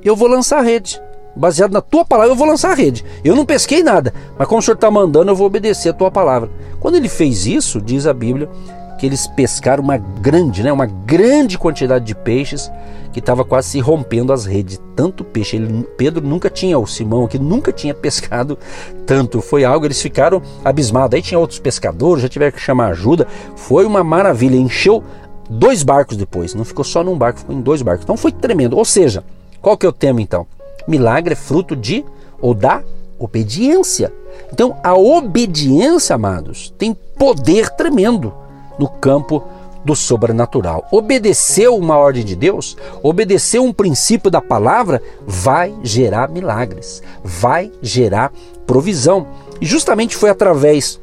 eu 0.03 0.15
vou 0.15 0.27
lançar 0.27 0.59
a 0.59 0.63
rede. 0.63 1.01
Baseado 1.36 1.71
na 1.71 1.80
tua 1.80 2.03
palavra, 2.03 2.33
eu 2.33 2.35
vou 2.35 2.47
lançar 2.47 2.71
a 2.71 2.75
rede. 2.75 3.06
Eu 3.24 3.35
não 3.35 3.45
pesquei 3.45 3.83
nada, 3.83 4.14
mas 4.37 4.47
como 4.47 4.59
o 4.59 4.61
senhor 4.61 4.75
está 4.75 4.90
mandando, 4.92 5.31
eu 5.31 5.35
vou 5.35 5.47
obedecer 5.47 5.90
a 5.90 5.94
tua 5.94 6.11
palavra. 6.11 6.49
Quando 6.80 6.95
ele 6.95 7.07
fez 7.07 7.45
isso, 7.45 7.80
diz 7.80 8.06
a 8.07 8.14
Bíblia, 8.14 8.49
que 8.99 9.06
eles 9.06 9.25
pescaram 9.27 9.81
uma 9.81 9.97
grande, 9.97 10.61
né, 10.61 10.71
uma 10.71 10.85
grande 10.85 11.57
quantidade 11.57 12.03
de 12.03 12.13
peixes 12.13 12.69
que 13.13 13.19
estava 13.19 13.44
quase 13.44 13.69
se 13.69 13.79
rompendo 13.79 14.33
as 14.33 14.45
redes. 14.45 14.79
Tanto 14.95 15.23
peixe. 15.23 15.56
Ele, 15.56 15.83
Pedro 15.97 16.25
nunca 16.25 16.49
tinha, 16.49 16.77
o 16.77 16.85
Simão 16.85 17.25
aqui 17.25 17.39
nunca 17.39 17.71
tinha 17.71 17.94
pescado 17.94 18.57
tanto. 19.06 19.41
Foi 19.41 19.63
algo, 19.63 19.85
eles 19.85 20.01
ficaram 20.01 20.41
abismados. 20.63 21.15
Aí 21.15 21.21
tinha 21.21 21.39
outros 21.39 21.59
pescadores, 21.59 22.21
já 22.21 22.29
tiveram 22.29 22.51
que 22.51 22.61
chamar 22.61 22.89
ajuda. 22.89 23.25
Foi 23.56 23.85
uma 23.85 24.03
maravilha. 24.03 24.57
Encheu 24.57 25.03
dois 25.49 25.81
barcos 25.81 26.18
depois. 26.18 26.53
Não 26.53 26.65
ficou 26.65 26.83
só 26.83 27.03
num 27.03 27.18
barco, 27.18 27.39
ficou 27.39 27.56
em 27.56 27.61
dois 27.61 27.81
barcos. 27.81 28.03
Então 28.03 28.18
foi 28.18 28.31
tremendo. 28.31 28.77
Ou 28.77 28.85
seja, 28.85 29.23
qual 29.61 29.77
que 29.77 29.85
é 29.85 29.89
o 29.89 29.94
tema 29.94 30.21
então? 30.21 30.45
Milagre 30.87 31.33
é 31.33 31.37
fruto 31.37 31.75
de 31.75 32.06
ou 32.41 32.53
da 32.53 32.83
obediência. 33.18 34.13
Então 34.51 34.77
a 34.83 34.94
obediência, 34.94 36.15
amados, 36.15 36.73
tem 36.77 36.94
poder 36.94 37.69
tremendo 37.69 38.33
no 38.80 38.88
campo 38.88 39.44
do 39.83 39.95
sobrenatural. 39.95 40.88
Obedecer 40.92 41.69
uma 41.69 41.98
ordem 41.98 42.24
de 42.24 42.36
Deus, 42.36 42.76
obedecer 43.04 43.59
um 43.59 43.71
princípio 43.71 44.31
da 44.31 44.42
palavra, 44.42 45.02
vai 45.26 45.74
gerar 45.83 46.30
milagres, 46.30 47.04
vai 47.24 47.71
gerar 47.81 48.31
provisão. 48.66 49.28
E 49.62 49.66
justamente 49.66 50.16
foi 50.16 50.30
através 50.30 51.00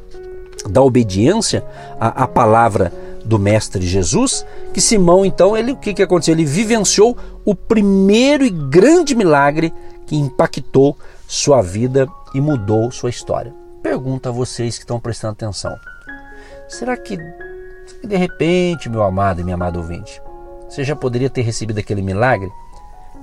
da 0.69 0.81
obediência 0.81 1.63
à, 1.99 2.23
à 2.23 2.27
palavra 2.27 2.91
do 3.23 3.37
Mestre 3.37 3.85
Jesus 3.85 4.45
que 4.77 4.81
Simão, 4.81 5.25
então, 5.25 5.57
ele, 5.57 5.71
o 5.71 5.75
que, 5.75 5.91
que 5.91 6.03
aconteceu? 6.03 6.35
Ele 6.35 6.45
vivenciou 6.45 7.17
o 7.43 7.55
primeiro 7.55 8.45
e 8.45 8.49
grande 8.51 9.15
milagre 9.15 9.73
que 10.05 10.15
impactou 10.15 10.95
sua 11.27 11.63
vida 11.63 12.07
e 12.31 12.39
mudou 12.39 12.91
sua 12.91 13.09
história. 13.09 13.51
Pergunto 13.81 14.29
a 14.29 14.31
vocês 14.31 14.75
que 14.77 14.83
estão 14.83 14.99
prestando 14.99 15.33
atenção: 15.33 15.75
será 16.69 16.95
que 16.95 17.17
e 18.03 18.07
de 18.07 18.15
repente, 18.15 18.89
meu 18.89 19.03
amado 19.03 19.41
e 19.41 19.43
minha 19.43 19.55
amada 19.55 19.77
ouvinte, 19.77 20.21
você 20.67 20.83
já 20.83 20.95
poderia 20.95 21.29
ter 21.29 21.41
recebido 21.41 21.79
aquele 21.79 22.01
milagre, 22.01 22.51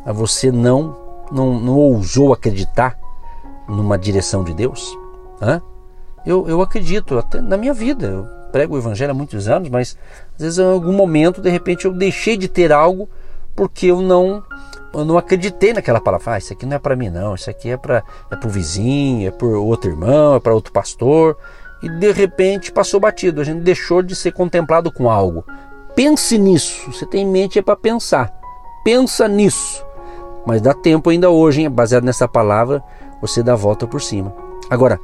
mas 0.04 0.16
você 0.16 0.50
não, 0.50 0.96
não, 1.30 1.58
não 1.60 1.76
ousou 1.76 2.32
acreditar 2.32 2.98
numa 3.68 3.98
direção 3.98 4.42
de 4.44 4.54
Deus? 4.54 4.96
Hã? 5.40 5.60
Eu, 6.24 6.48
eu 6.48 6.62
acredito, 6.62 7.18
até 7.18 7.40
na 7.40 7.56
minha 7.56 7.74
vida, 7.74 8.06
eu 8.06 8.26
prego 8.50 8.74
o 8.74 8.78
evangelho 8.78 9.10
há 9.10 9.14
muitos 9.14 9.48
anos, 9.48 9.68
mas 9.68 9.98
às 10.36 10.42
vezes 10.42 10.58
em 10.58 10.64
algum 10.64 10.92
momento, 10.92 11.40
de 11.40 11.50
repente, 11.50 11.84
eu 11.84 11.92
deixei 11.92 12.36
de 12.36 12.48
ter 12.48 12.72
algo 12.72 13.08
porque 13.54 13.86
eu 13.86 14.00
não 14.00 14.42
eu 14.92 15.04
não 15.04 15.18
acreditei 15.18 15.72
naquela 15.72 16.00
palavra. 16.00 16.34
Ah, 16.34 16.38
isso 16.38 16.52
aqui 16.52 16.64
não 16.64 16.76
é 16.76 16.78
para 16.78 16.94
mim 16.94 17.10
não, 17.10 17.34
isso 17.34 17.50
aqui 17.50 17.70
é 17.70 17.76
para 17.76 18.04
é 18.30 18.46
o 18.46 18.48
vizinho, 18.48 19.26
é 19.26 19.30
para 19.30 19.46
outro 19.46 19.90
irmão, 19.90 20.36
é 20.36 20.40
para 20.40 20.54
outro 20.54 20.72
pastor. 20.72 21.36
E 21.84 21.88
de 21.90 22.12
repente 22.12 22.72
passou 22.72 22.98
batido, 22.98 23.42
a 23.42 23.44
gente 23.44 23.60
deixou 23.60 24.02
de 24.02 24.16
ser 24.16 24.32
contemplado 24.32 24.90
com 24.90 25.10
algo. 25.10 25.44
Pense 25.94 26.38
nisso, 26.38 26.90
você 26.90 27.04
tem 27.04 27.26
em 27.26 27.30
mente 27.30 27.58
é 27.58 27.62
para 27.62 27.76
pensar. 27.76 28.32
Pensa 28.82 29.28
nisso. 29.28 29.84
Mas 30.46 30.62
dá 30.62 30.72
tempo 30.72 31.10
ainda 31.10 31.28
hoje, 31.28 31.60
hein? 31.60 31.68
baseado 31.68 32.04
nessa 32.04 32.26
palavra, 32.26 32.82
você 33.20 33.42
dá 33.42 33.52
a 33.52 33.56
volta 33.56 33.86
por 33.86 34.00
cima. 34.00 34.34
Agora, 34.70 34.98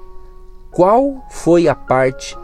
qual 0.70 1.22
foi 1.28 1.68
a 1.68 1.74
parte 1.74 2.34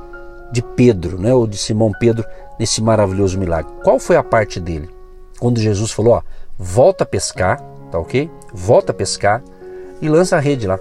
de 0.53 0.61
Pedro, 0.63 1.19
né, 1.19 1.33
ou 1.33 1.47
de 1.47 1.57
Simão 1.57 1.91
Pedro 1.99 2.23
nesse 2.59 2.83
maravilhoso 2.83 3.39
milagre? 3.39 3.73
Qual 3.83 3.99
foi 3.99 4.17
a 4.17 4.23
parte 4.23 4.61
dele? 4.61 4.91
Quando 5.41 5.61
Jesus 5.61 5.91
falou, 5.93 6.13
ó, 6.13 6.23
volta 6.59 7.05
a 7.05 7.07
pescar, 7.07 7.59
tá 7.91 7.99
ok? 7.99 8.31
Volta 8.53 8.93
a 8.93 8.95
pescar 8.95 9.43
e 10.03 10.11
lança 10.11 10.37
a 10.37 10.41
rede 10.41 10.67
lá. 10.67 10.79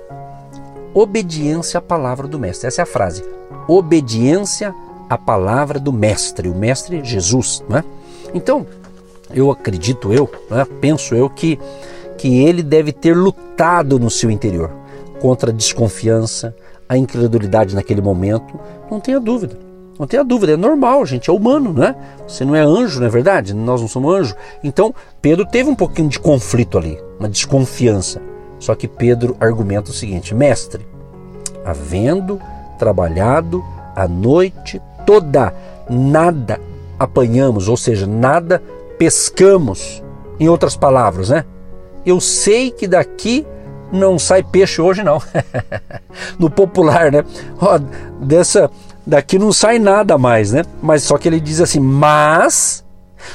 Obediência 0.93 1.77
à 1.77 1.81
palavra 1.81 2.27
do 2.27 2.38
mestre. 2.38 2.67
Essa 2.67 2.81
é 2.81 2.83
a 2.83 2.85
frase. 2.85 3.35
Obediência 3.67 4.73
à 5.09 5.17
palavra 5.17 5.79
do 5.79 5.91
mestre. 5.93 6.49
O 6.49 6.55
mestre 6.55 7.03
Jesus, 7.03 7.63
né? 7.69 7.83
Então, 8.33 8.65
eu 9.33 9.51
acredito 9.51 10.13
eu, 10.13 10.29
né, 10.49 10.65
penso 10.79 11.15
eu 11.15 11.29
que 11.29 11.59
que 12.17 12.43
ele 12.43 12.63
deve 12.63 12.91
ter 12.93 13.15
lutado 13.15 13.99
no 13.99 14.09
seu 14.09 14.31
interior 14.31 14.71
contra 15.19 15.51
a 15.51 15.53
desconfiança, 15.53 16.55
a 16.87 16.97
incredulidade 16.97 17.75
naquele 17.75 18.01
momento. 18.01 18.57
Não 18.89 18.99
tenha 18.99 19.19
dúvida. 19.19 19.57
Não 19.97 20.05
tenha 20.05 20.23
dúvida, 20.23 20.53
é 20.53 20.57
normal, 20.57 21.05
gente, 21.05 21.29
é 21.29 21.33
humano, 21.33 21.71
né? 21.71 21.95
Você 22.27 22.43
não 22.43 22.53
é 22.53 22.61
anjo, 22.61 22.99
não 22.99 23.07
é 23.07 23.09
verdade? 23.09 23.53
Nós 23.53 23.79
não 23.79 23.87
somos 23.87 24.13
anjo. 24.13 24.35
Então, 24.61 24.93
Pedro 25.21 25.45
teve 25.45 25.69
um 25.69 25.75
pouquinho 25.75 26.09
de 26.09 26.19
conflito 26.19 26.77
ali, 26.77 26.99
uma 27.17 27.29
desconfiança. 27.29 28.21
Só 28.59 28.75
que 28.75 28.89
Pedro 28.89 29.37
argumenta 29.39 29.91
o 29.91 29.93
seguinte: 29.93 30.35
Mestre, 30.35 30.85
havendo 31.63 32.39
trabalhado 32.75 33.63
a 33.96 34.08
noite 34.08 34.82
toda, 35.05 35.53
nada 35.89 36.60
apanhamos, 37.00 37.67
ou 37.67 37.77
seja, 37.77 38.05
nada 38.05 38.62
pescamos. 38.98 40.03
Em 40.38 40.50
outras 40.50 40.75
palavras, 40.75 41.29
né? 41.29 41.46
Eu 42.05 42.20
sei 42.20 42.70
que 42.70 42.88
daqui 42.88 43.48
não 43.91 44.20
sai 44.20 44.44
peixe 44.44 44.82
hoje 44.82 45.01
não. 45.01 45.22
no 46.38 46.50
popular, 46.50 47.10
né? 47.10 47.24
Ó, 47.60 47.79
dessa 48.20 48.70
daqui 49.08 49.39
não 49.39 49.53
sai 49.53 49.79
nada 49.79 50.17
mais, 50.17 50.51
né? 50.51 50.63
Mas 50.82 51.03
só 51.03 51.17
que 51.17 51.27
ele 51.27 51.39
diz 51.39 51.62
assim: 51.62 51.79
"Mas 51.79 52.84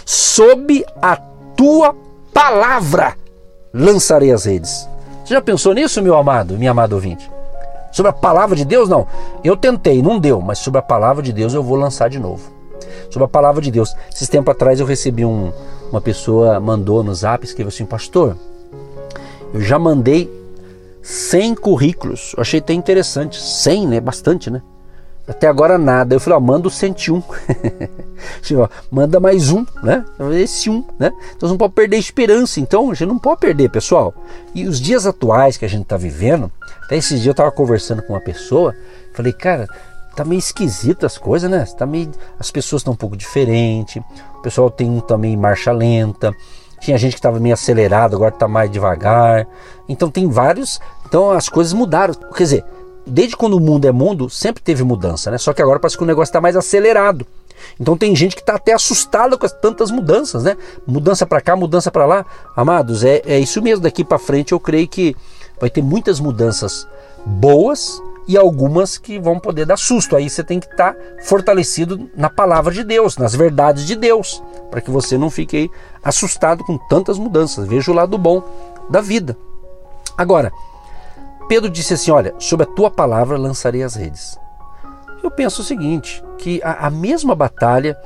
sob 0.04 0.84
a 1.00 1.16
tua 1.56 1.96
palavra 2.34 3.14
lançarei 3.72 4.30
as 4.30 4.44
redes". 4.44 4.86
Você 5.24 5.34
já 5.34 5.40
pensou 5.40 5.72
nisso, 5.72 6.02
meu 6.02 6.16
amado, 6.16 6.58
minha 6.58 6.72
amada 6.72 6.94
ouvinte? 6.94 7.30
Sobre 7.92 8.10
a 8.10 8.12
palavra 8.12 8.56
de 8.56 8.64
Deus, 8.64 8.88
não. 8.88 9.06
Eu 9.42 9.56
tentei, 9.56 10.02
não 10.02 10.18
deu, 10.18 10.40
mas 10.40 10.58
sobre 10.58 10.78
a 10.78 10.82
palavra 10.82 11.22
de 11.22 11.32
Deus 11.32 11.54
eu 11.54 11.62
vou 11.62 11.76
lançar 11.76 12.08
de 12.08 12.18
novo. 12.18 12.50
Sobre 13.10 13.24
a 13.24 13.28
palavra 13.28 13.60
de 13.60 13.70
Deus. 13.70 13.94
Esses 14.12 14.28
tempos 14.28 14.52
atrás 14.52 14.80
eu 14.80 14.86
recebi 14.86 15.24
um, 15.24 15.52
uma 15.90 16.00
pessoa 16.00 16.60
mandou 16.60 17.02
no 17.02 17.14
zap, 17.14 17.44
escreveu 17.44 17.68
assim, 17.68 17.84
pastor, 17.84 18.36
eu 19.52 19.60
já 19.60 19.78
mandei 19.78 20.30
100 21.02 21.56
currículos. 21.56 22.32
Eu 22.36 22.42
achei 22.42 22.60
até 22.60 22.72
interessante. 22.72 23.40
100, 23.40 23.86
né? 23.86 24.00
Bastante, 24.00 24.50
né? 24.50 24.62
Até 25.30 25.46
agora 25.46 25.78
nada. 25.78 26.14
Eu 26.14 26.18
falei, 26.18 26.36
ó, 26.36 26.40
manda 26.40 26.66
o 26.66 26.70
101. 26.70 27.22
manda 28.90 29.20
mais 29.20 29.50
um, 29.50 29.64
né? 29.80 30.04
Esse 30.34 30.68
um, 30.68 30.84
né? 30.98 31.12
Então 31.36 31.48
você 31.48 31.52
não 31.52 31.56
pode 31.56 31.72
perder 31.72 31.96
a 31.96 32.00
esperança. 32.00 32.58
Então 32.58 32.90
a 32.90 32.94
gente 32.94 33.06
não 33.06 33.18
pode 33.18 33.40
perder, 33.40 33.70
pessoal. 33.70 34.12
E 34.52 34.66
os 34.66 34.80
dias 34.80 35.06
atuais 35.06 35.56
que 35.56 35.64
a 35.64 35.68
gente 35.68 35.82
está 35.82 35.96
vivendo, 35.96 36.50
até 36.82 36.96
esses 36.96 37.20
dias 37.20 37.26
eu 37.26 37.30
estava 37.30 37.52
conversando 37.52 38.02
com 38.02 38.12
uma 38.12 38.20
pessoa, 38.20 38.74
falei, 39.14 39.32
cara, 39.32 39.68
tá 40.16 40.24
meio 40.24 40.40
esquisito 40.40 41.06
as 41.06 41.16
coisas, 41.16 41.48
né? 41.48 41.64
Tá 41.78 41.86
meio, 41.86 42.10
as 42.38 42.50
pessoas 42.50 42.80
estão 42.80 42.94
um 42.94 42.96
pouco 42.96 43.16
diferentes, 43.16 44.02
o 44.36 44.42
pessoal 44.42 44.68
tem 44.68 44.90
um 44.90 44.98
também 44.98 45.36
marcha 45.36 45.70
lenta, 45.70 46.34
tinha 46.80 46.98
gente 46.98 47.12
que 47.12 47.18
estava 47.18 47.38
meio 47.38 47.54
acelerado, 47.54 48.16
agora 48.16 48.34
está 48.34 48.48
mais 48.48 48.68
devagar. 48.68 49.46
Então 49.88 50.10
tem 50.10 50.28
vários. 50.28 50.80
Então 51.06 51.30
as 51.30 51.48
coisas 51.48 51.72
mudaram. 51.72 52.14
Quer 52.14 52.42
dizer, 52.42 52.64
desde 53.06 53.36
quando 53.36 53.54
o 53.54 53.60
mundo 53.60 53.86
é 53.86 53.92
mundo, 53.92 54.28
sempre 54.30 54.62
teve 54.62 54.84
mudança, 54.84 55.30
né? 55.30 55.38
Só 55.38 55.52
que 55.52 55.62
agora 55.62 55.80
parece 55.80 55.96
que 55.96 56.02
o 56.02 56.06
negócio 56.06 56.30
está 56.30 56.40
mais 56.40 56.56
acelerado. 56.56 57.26
Então 57.78 57.96
tem 57.96 58.14
gente 58.14 58.34
que 58.34 58.42
está 58.42 58.54
até 58.54 58.72
assustada 58.72 59.36
com 59.36 59.46
as 59.46 59.52
tantas 59.52 59.90
mudanças, 59.90 60.44
né? 60.44 60.56
Mudança 60.86 61.26
para 61.26 61.40
cá, 61.40 61.56
mudança 61.56 61.90
para 61.90 62.06
lá. 62.06 62.26
Amados, 62.56 63.04
é, 63.04 63.22
é 63.26 63.38
isso 63.38 63.60
mesmo. 63.62 63.82
Daqui 63.82 64.04
para 64.04 64.18
frente 64.18 64.52
eu 64.52 64.60
creio 64.60 64.88
que 64.88 65.16
vai 65.60 65.70
ter 65.70 65.82
muitas 65.82 66.20
mudanças 66.20 66.86
boas 67.24 68.00
e 68.26 68.36
algumas 68.36 68.96
que 68.96 69.18
vão 69.18 69.38
poder 69.38 69.66
dar 69.66 69.76
susto. 69.76 70.16
Aí 70.16 70.28
você 70.28 70.44
tem 70.44 70.60
que 70.60 70.66
estar 70.66 70.94
tá 70.94 71.00
fortalecido 71.24 72.08
na 72.16 72.30
palavra 72.30 72.72
de 72.72 72.84
Deus, 72.84 73.16
nas 73.16 73.34
verdades 73.34 73.86
de 73.86 73.96
Deus, 73.96 74.42
para 74.70 74.80
que 74.80 74.90
você 74.90 75.18
não 75.18 75.30
fique 75.30 75.70
assustado 76.02 76.64
com 76.64 76.78
tantas 76.88 77.18
mudanças. 77.18 77.66
Veja 77.66 77.90
o 77.90 77.94
lado 77.94 78.16
bom 78.16 78.42
da 78.88 79.00
vida. 79.00 79.36
Agora, 80.16 80.52
Pedro 81.50 81.68
disse 81.68 81.94
assim: 81.94 82.12
Olha, 82.12 82.32
sob 82.38 82.62
a 82.62 82.66
tua 82.66 82.88
palavra 82.88 83.36
lançarei 83.36 83.82
as 83.82 83.96
redes. 83.96 84.38
Eu 85.20 85.32
penso 85.32 85.62
o 85.62 85.64
seguinte: 85.64 86.22
que 86.38 86.62
a, 86.62 86.86
a 86.86 86.90
mesma 86.90 87.34
batalha 87.34 87.98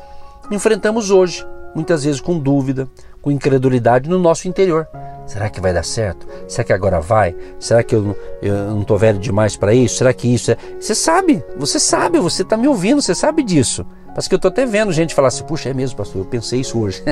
enfrentamos 0.51 1.11
hoje, 1.11 1.47
muitas 1.75 2.05
vezes 2.05 2.23
com 2.23 2.39
dúvida, 2.39 2.89
com 3.25 3.31
incredulidade 3.31 4.09
no 4.09 4.19
nosso 4.19 4.47
interior. 4.47 4.87
Será 5.27 5.49
que 5.49 5.59
vai 5.59 5.73
dar 5.73 5.83
certo? 5.83 6.27
Será 6.47 6.63
que 6.63 6.73
agora 6.75 7.01
vai? 7.01 7.35
Será 7.59 7.83
que 7.83 7.95
eu, 7.95 8.15
eu 8.43 8.55
não 8.67 8.83
estou 8.83 8.99
velho 8.99 9.19
demais 9.19 9.57
para 9.57 9.73
isso? 9.73 9.97
Será 9.97 10.13
que 10.13 10.33
isso 10.33 10.51
é. 10.51 10.59
Você 10.79 10.95
sabe, 10.95 11.43
você 11.57 11.81
sabe, 11.81 12.19
você 12.19 12.43
está 12.43 12.55
me 12.55 12.69
ouvindo, 12.69 13.01
você 13.01 13.15
sabe 13.15 13.43
disso. 13.43 13.87
Mas 14.15 14.29
que 14.29 14.35
eu 14.35 14.37
estou 14.37 14.51
até 14.51 14.67
vendo 14.67 14.93
gente 14.93 15.15
falar 15.15 15.29
assim: 15.29 15.43
puxa, 15.43 15.71
é 15.71 15.75
mesmo, 15.75 15.97
pastor, 15.97 16.21
eu 16.21 16.27
pensei 16.27 16.61
isso 16.61 16.79
hoje. 16.79 17.03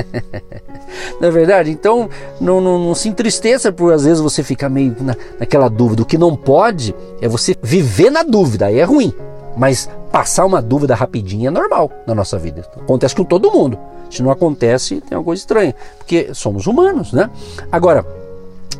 não 1.19 1.27
é 1.27 1.31
verdade? 1.31 1.71
Então, 1.71 2.07
não, 2.39 2.61
não, 2.61 2.77
não, 2.77 2.93
se 2.93 3.09
entristeça 3.09 3.71
por 3.71 3.91
às 3.91 4.05
vezes 4.05 4.21
você 4.21 4.43
ficar 4.43 4.69
meio 4.69 4.95
na, 5.01 5.15
naquela 5.39 5.67
dúvida. 5.67 6.03
O 6.03 6.05
que 6.05 6.17
não 6.17 6.35
pode 6.35 6.95
é 7.19 7.27
você 7.27 7.55
viver 7.63 8.11
na 8.11 8.21
dúvida, 8.21 8.67
aí 8.67 8.77
é 8.77 8.83
ruim. 8.83 9.11
Mas 9.57 9.89
passar 10.13 10.45
uma 10.45 10.61
dúvida 10.61 10.93
rapidinho 10.93 11.47
é 11.47 11.49
normal 11.49 11.91
na 12.05 12.13
nossa 12.13 12.37
vida. 12.37 12.63
Acontece 12.79 13.15
com 13.15 13.23
todo 13.23 13.51
mundo. 13.51 13.79
Se 14.11 14.21
não 14.21 14.29
acontece, 14.29 15.01
tem 15.01 15.17
uma 15.17 15.23
coisa 15.23 15.41
estranha, 15.41 15.73
porque 15.97 16.35
somos 16.35 16.67
humanos, 16.67 17.11
né? 17.11 17.31
Agora, 17.71 18.05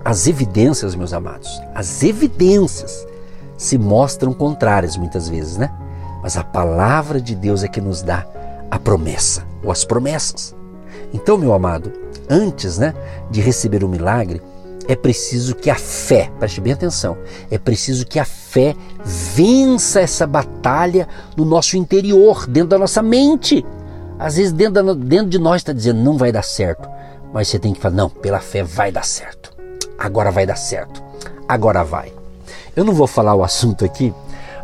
as 0.06 0.28
evidências, 0.28 0.94
meus 0.94 1.12
amados, 1.12 1.60
as 1.74 2.04
evidências 2.04 3.08
se 3.58 3.80
mostram 3.80 4.32
contrárias 4.32 4.96
muitas 4.96 5.28
vezes, 5.28 5.58
né? 5.58 5.74
Mas 6.22 6.38
a 6.38 6.44
palavra 6.44 7.20
de 7.20 7.34
Deus 7.34 7.64
é 7.64 7.68
que 7.68 7.82
nos 7.82 8.04
dá 8.04 8.28
a 8.70 8.78
promessa, 8.78 9.44
ou 9.64 9.72
as 9.72 9.84
promessas. 9.84 10.56
Então, 11.12 11.36
meu 11.36 11.52
amado, 11.52 11.92
antes 12.30 12.78
né, 12.78 12.94
de 13.32 13.42
receber 13.42 13.84
o 13.84 13.90
milagre, 13.90 14.40
é 14.88 14.96
preciso 14.96 15.56
que 15.56 15.70
a 15.70 15.76
fé, 15.76 16.32
preste 16.40 16.60
bem 16.60 16.74
atenção, 16.74 17.18
é 17.50 17.58
preciso 17.58 18.06
que 18.06 18.20
a 18.20 18.26
fé 18.26 18.76
vença 19.04 20.02
essa 20.02 20.28
batalha 20.28 21.08
no 21.36 21.46
nosso 21.46 21.78
interior, 21.78 22.46
dentro 22.48 22.70
da 22.70 22.78
nossa 22.78 23.02
mente. 23.02 23.66
Às 24.20 24.36
vezes 24.36 24.52
dentro, 24.52 24.96
dentro 24.96 25.30
de 25.30 25.40
nós 25.40 25.62
está 25.62 25.74
dizendo 25.74 26.02
não 26.02 26.18
vai 26.18 26.32
dar 26.32 26.44
certo, 26.44 26.88
mas 27.34 27.48
você 27.48 27.60
tem 27.60 27.74
que 27.74 27.80
falar, 27.80 27.96
não, 27.96 28.10
pela 28.10 28.40
fé 28.40 28.64
vai 28.64 28.92
dar 28.92 29.06
certo. 29.06 29.52
Agora 29.98 30.32
vai 30.32 30.46
dar 30.46 30.56
certo. 30.56 31.02
Agora 31.48 31.84
vai. 31.84 32.14
Eu 32.76 32.84
não 32.84 32.94
vou 32.94 33.08
falar 33.08 33.36
o 33.36 33.44
assunto 33.44 33.86
aqui, 33.86 34.14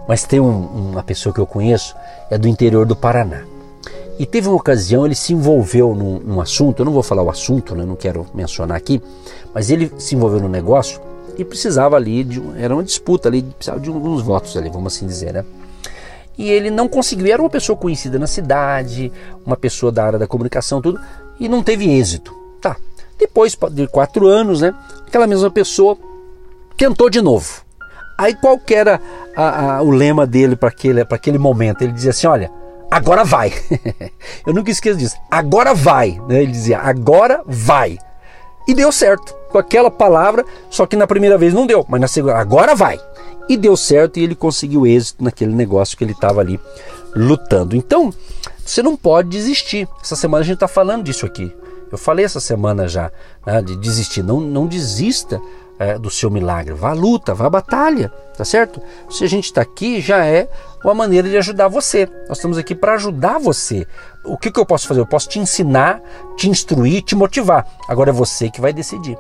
mas 0.08 0.24
tem 0.24 0.40
um, 0.40 0.92
uma 0.92 1.04
pessoa 1.04 1.34
que 1.34 1.40
eu 1.40 1.48
conheço, 1.48 1.96
é 2.30 2.38
do 2.38 2.48
interior 2.48 2.86
do 2.86 2.96
Paraná. 2.96 3.44
E 4.20 4.26
teve 4.26 4.48
uma 4.48 4.58
ocasião, 4.58 5.06
ele 5.06 5.16
se 5.16 5.34
envolveu 5.34 5.96
num, 5.96 6.20
num 6.20 6.42
assunto, 6.42 6.82
eu 6.82 6.86
não 6.86 6.92
vou 6.92 7.02
falar 7.02 7.24
o 7.24 7.30
assunto, 7.30 7.74
né, 7.74 7.86
não 7.86 7.96
quero 7.96 8.28
mencionar 8.34 8.76
aqui, 8.76 9.02
mas 9.54 9.70
ele 9.72 9.90
se 9.98 10.14
envolveu 10.14 10.42
num 10.42 10.50
negócio 10.50 11.00
e 11.38 11.46
precisava 11.46 11.96
ali 11.96 12.26
de 12.26 12.42
era 12.58 12.74
uma 12.74 12.84
disputa 12.84 13.30
ali, 13.30 13.42
precisava 13.42 13.80
de 13.80 13.90
alguns 13.90 14.22
votos 14.22 14.58
ali, 14.58 14.70
vamos 14.70 14.94
assim 14.94 15.08
dizer, 15.08 15.34
né? 15.34 15.46
e 16.40 16.50
ele 16.50 16.72
não 16.72 16.88
conseguiu. 16.88 17.28
Era 17.28 17.42
uma 17.42 17.50
pessoa 17.50 17.78
conhecida 17.78 18.18
na 18.18 18.26
cidade, 18.26 19.12
uma 19.46 19.58
pessoa 19.58 19.92
da 19.92 20.06
área 20.06 20.18
da 20.18 20.26
comunicação, 20.26 20.82
tudo, 20.82 20.98
e 21.38 21.50
não 21.50 21.62
teve 21.62 21.92
êxito. 21.92 22.34
Tá. 22.62 22.78
Depois 23.20 23.58
de 23.72 23.86
quatro 23.88 24.26
anos, 24.26 24.62
né? 24.62 24.74
Aquela 25.06 25.28
mesma 25.28 25.52
pessoa 25.52 25.98
tentou 26.78 27.10
de 27.10 27.22
novo. 27.22 27.62
Aí 28.18 28.34
qual 28.34 28.58
que 28.58 28.74
era 28.74 29.02
a, 29.36 29.76
a, 29.76 29.82
o 29.82 29.92
lema 29.92 30.26
dele 30.26 30.56
para 30.56 30.70
aquele, 30.70 31.02
aquele 31.02 31.38
momento? 31.38 31.82
Ele 31.82 31.92
dizia 31.92 32.12
assim: 32.12 32.26
olha, 32.26 32.50
agora 32.90 33.24
vai. 33.24 33.54
Eu 34.46 34.54
nunca 34.54 34.72
esqueço 34.72 34.98
disso. 34.98 35.16
Agora 35.30 35.74
vai. 35.74 36.20
Né? 36.28 36.44
Ele 36.44 36.52
dizia: 36.52 36.80
agora 36.80 37.44
vai. 37.46 37.98
E 38.68 38.74
deu 38.74 38.92
certo 38.92 39.34
com 39.50 39.58
aquela 39.58 39.90
palavra, 39.90 40.46
só 40.70 40.86
que 40.86 40.96
na 40.96 41.08
primeira 41.08 41.38
vez 41.38 41.54
não 41.54 41.66
deu, 41.66 41.84
mas 41.90 42.00
na 42.00 42.08
segunda, 42.08 42.38
agora 42.38 42.76
vai. 42.76 43.00
E 43.48 43.58
deu 43.58 43.76
certo 43.76 44.18
e 44.18 44.24
ele 44.24 44.36
conseguiu 44.36 44.86
êxito 44.86 45.24
naquele 45.24 45.54
negócio 45.54 45.98
que 45.98 46.04
ele 46.04 46.12
estava 46.12 46.40
ali 46.40 46.60
lutando. 47.16 47.76
Então, 47.76 48.14
você 48.64 48.84
não 48.84 48.96
pode 48.96 49.30
desistir. 49.30 49.88
Essa 50.02 50.16
semana 50.16 50.44
a 50.44 50.46
gente 50.46 50.56
está 50.56 50.68
falando 50.68 51.04
disso 51.04 51.26
aqui. 51.26 51.52
Eu 51.92 51.98
falei 51.98 52.24
essa 52.24 52.40
semana 52.40 52.88
já 52.88 53.12
né, 53.44 53.62
de 53.62 53.76
desistir. 53.76 54.22
Não, 54.22 54.40
não 54.40 54.68
desista 54.68 55.42
é, 55.80 55.98
do 55.98 56.10
seu 56.10 56.30
milagre. 56.30 56.74
Vá 56.74 56.90
à 56.90 56.94
luta, 56.94 57.34
vá 57.34 57.48
à 57.48 57.50
batalha, 57.50 58.12
tá 58.38 58.44
certo? 58.44 58.82
Se 59.10 59.24
a 59.24 59.28
gente 59.28 59.46
está 59.46 59.62
aqui, 59.62 60.02
já 60.02 60.26
é 60.26 60.50
uma 60.84 60.94
maneira 60.94 61.28
de 61.30 61.38
ajudar 61.38 61.70
você. 61.70 62.08
Nós 62.28 62.38
estamos 62.38 62.58
aqui 62.58 62.76
para 62.76 62.94
ajudar 62.96 63.40
você. 63.40 63.88
O 64.26 64.38
que, 64.38 64.52
que 64.52 64.60
eu 64.60 64.66
posso 64.66 64.88
fazer? 64.88 65.00
Eu 65.00 65.08
posso 65.08 65.30
te 65.30 65.40
ensinar, 65.40 66.02
te 66.36 66.50
instruir, 66.50 67.02
te 67.02 67.16
motivar. 67.16 67.66
Agora 67.88 68.10
é 68.10 68.14
você 68.14 68.50
que 68.50 68.60
vai 68.60 68.74
decidir. 68.74 69.18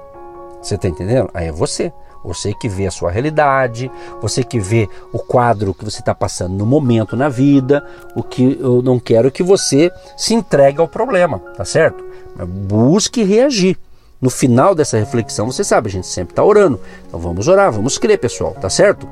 Você 0.61 0.75
está 0.75 0.89
entendendo? 0.89 1.29
Aí 1.33 1.47
é 1.47 1.51
você. 1.51 1.91
Você 2.21 2.53
que 2.53 2.67
vê 2.67 2.85
a 2.85 2.91
sua 2.91 3.09
realidade, 3.09 3.89
você 4.21 4.43
que 4.43 4.59
vê 4.59 4.89
o 5.13 5.19
quadro 5.19 5.73
que 5.73 5.85
você 5.85 6.01
está 6.01 6.13
passando 6.13 6.53
no 6.53 6.65
momento 6.65 7.15
na 7.15 7.29
vida. 7.29 7.85
O 8.13 8.21
que 8.21 8.57
eu 8.59 8.81
não 8.81 8.99
quero 8.99 9.31
que 9.31 9.41
você 9.41 9.89
se 10.17 10.33
entregue 10.33 10.81
ao 10.81 10.87
problema, 10.87 11.39
tá 11.55 11.63
certo? 11.63 12.03
Busque 12.45 13.23
reagir. 13.23 13.77
No 14.21 14.29
final 14.29 14.75
dessa 14.75 14.97
reflexão, 14.97 15.49
você 15.49 15.63
sabe, 15.63 15.87
a 15.87 15.91
gente 15.91 16.07
sempre 16.07 16.33
está 16.33 16.43
orando. 16.43 16.79
Então 17.07 17.19
vamos 17.19 17.47
orar, 17.47 17.71
vamos 17.71 17.97
crer, 17.97 18.19
pessoal, 18.19 18.53
tá 18.53 18.69
certo? 18.69 19.07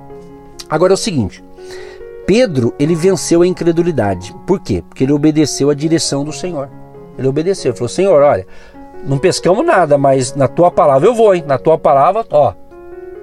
Agora 0.69 0.93
é 0.93 0.95
o 0.95 0.97
seguinte: 0.97 1.43
Pedro 2.25 2.73
ele 2.77 2.93
venceu 2.93 3.41
a 3.41 3.47
incredulidade. 3.47 4.35
Por 4.45 4.59
quê? 4.59 4.83
Porque 4.87 5.05
ele 5.05 5.13
obedeceu 5.13 5.69
a 5.69 5.73
direção 5.73 6.25
do 6.25 6.33
Senhor. 6.33 6.69
Ele 7.17 7.27
obedeceu, 7.27 7.71
ele 7.71 7.77
falou: 7.77 7.89
Senhor, 7.89 8.21
olha, 8.21 8.45
não 9.05 9.17
pescamos 9.17 9.65
nada, 9.65 9.97
mas 9.97 10.35
na 10.35 10.47
tua 10.47 10.69
palavra 10.69 11.07
eu 11.07 11.15
vou, 11.15 11.33
hein? 11.33 11.43
Na 11.47 11.57
tua 11.57 11.77
palavra, 11.77 12.25
ó, 12.29 12.53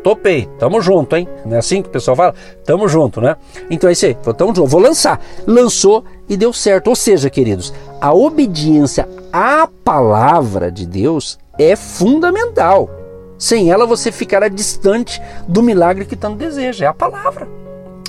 topei, 0.05 0.47
tamo 0.59 0.83
junto, 0.83 1.17
hein? 1.17 1.27
Não 1.47 1.57
é 1.57 1.59
assim 1.59 1.81
que 1.81 1.89
o 1.89 1.91
pessoal 1.91 2.15
fala? 2.15 2.35
Tamo 2.65 2.87
junto, 2.87 3.23
né? 3.23 3.37
Então 3.71 3.89
é 3.89 3.95
isso 3.95 4.05
aí, 4.05 4.15
tamo 4.15 4.55
junto, 4.55 4.67
vou 4.67 4.81
lançar. 4.81 5.19
Lançou 5.47 6.05
e 6.29 6.37
deu 6.37 6.53
certo. 6.53 6.89
Ou 6.89 6.95
seja, 6.95 7.31
queridos, 7.31 7.73
a 8.01 8.13
obediência 8.13 9.09
à 9.33 9.67
palavra 9.83 10.71
de 10.71 10.87
Deus 10.87 11.39
é 11.59 11.75
fundamental. 11.75 12.91
Sem 13.39 13.71
ela 13.71 13.87
você 13.87 14.13
ficará 14.13 14.47
distante 14.49 15.21
do 15.49 15.63
milagre 15.63 16.05
que 16.05 16.15
tanto 16.15 16.37
deseja. 16.37 16.85
É 16.85 16.89
a 16.89 16.95
palavra. 16.95 17.49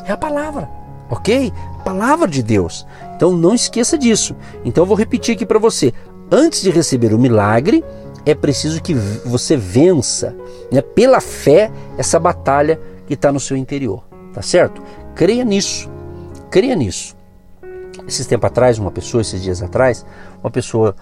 É 0.06 0.12
a 0.12 0.18
palavra. 0.18 0.70
Ok? 1.10 1.52
Palavra 1.84 2.28
de 2.28 2.44
Deus. 2.44 2.86
Então 3.16 3.32
não 3.32 3.56
esqueça 3.56 3.98
disso. 3.98 4.36
Então 4.66 4.84
eu 4.84 4.88
vou 4.88 4.98
repetir 4.98 5.36
aqui 5.36 5.46
para 5.46 5.60
você. 5.60 5.94
Antes 6.30 6.62
de 6.62 6.72
receber 6.72 7.14
o 7.14 7.20
milagre, 7.20 7.84
é 8.26 8.34
preciso 8.34 8.82
que 8.82 8.94
você 8.94 9.56
vença 9.56 10.36
né, 10.72 10.82
pela 10.82 11.22
fé 11.22 11.72
essa 11.98 12.20
batalha 12.20 12.80
que 13.06 13.14
está 13.14 13.32
no 13.32 13.40
seu 13.40 13.56
interior. 13.56 14.04
Tá 14.34 14.42
certo? 14.42 14.82
Creia 15.14 15.46
nisso. 15.46 15.90
Creia 16.50 16.76
nisso. 16.76 17.16
Esses 18.08 18.26
tempos 18.26 18.48
atrás, 18.48 18.78
uma 18.78 18.92
pessoa, 18.92 19.22
esses 19.22 19.42
dias 19.42 19.62
atrás, 19.62 20.06
uma 20.44 20.52
pessoa 20.52 20.96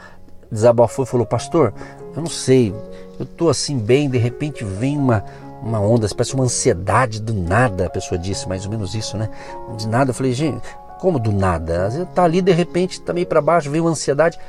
desabafou 0.51 1.03
e 1.03 1.07
falou: 1.07 1.25
Pastor, 1.25 1.73
eu 2.15 2.21
não 2.21 2.29
sei, 2.29 2.73
eu 3.19 3.23
estou 3.23 3.49
assim 3.49 3.77
bem, 3.77 4.09
de 4.09 4.17
repente 4.17 4.63
vem 4.63 4.97
uma, 4.97 5.23
uma 5.61 5.79
onda, 5.79 6.07
parece 6.09 6.35
uma 6.35 6.43
ansiedade 6.43 7.21
do 7.21 7.33
nada. 7.33 7.87
A 7.87 7.89
pessoa 7.89 8.17
disse 8.17 8.47
mais 8.47 8.65
ou 8.65 8.71
menos 8.71 8.93
isso, 8.93 9.17
né? 9.17 9.29
De 9.75 9.87
nada. 9.87 10.11
Eu 10.11 10.13
falei: 10.13 10.33
Gente, 10.33 10.61
como 10.99 11.19
do 11.19 11.31
nada? 11.31 11.87
Às 11.87 11.95
vezes 11.95 12.09
tá 12.13 12.23
ali, 12.23 12.41
de 12.41 12.51
repente, 12.51 12.99
está 12.99 13.13
meio 13.13 13.27
para 13.27 13.41
baixo, 13.41 13.69
veio 13.69 13.83
uma 13.83 13.91
ansiedade. 13.91 14.39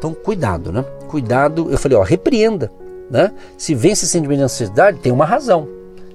Então, 0.00 0.14
cuidado, 0.14 0.72
né? 0.72 0.82
Cuidado. 1.08 1.70
Eu 1.70 1.76
falei, 1.76 1.98
ó, 1.98 2.02
repreenda, 2.02 2.72
né? 3.10 3.30
Se 3.58 3.74
vem 3.74 3.92
esse 3.92 4.08
sentimento 4.08 4.38
de 4.38 4.44
ansiedade, 4.44 4.98
tem 4.98 5.12
uma 5.12 5.26
razão. 5.26 5.68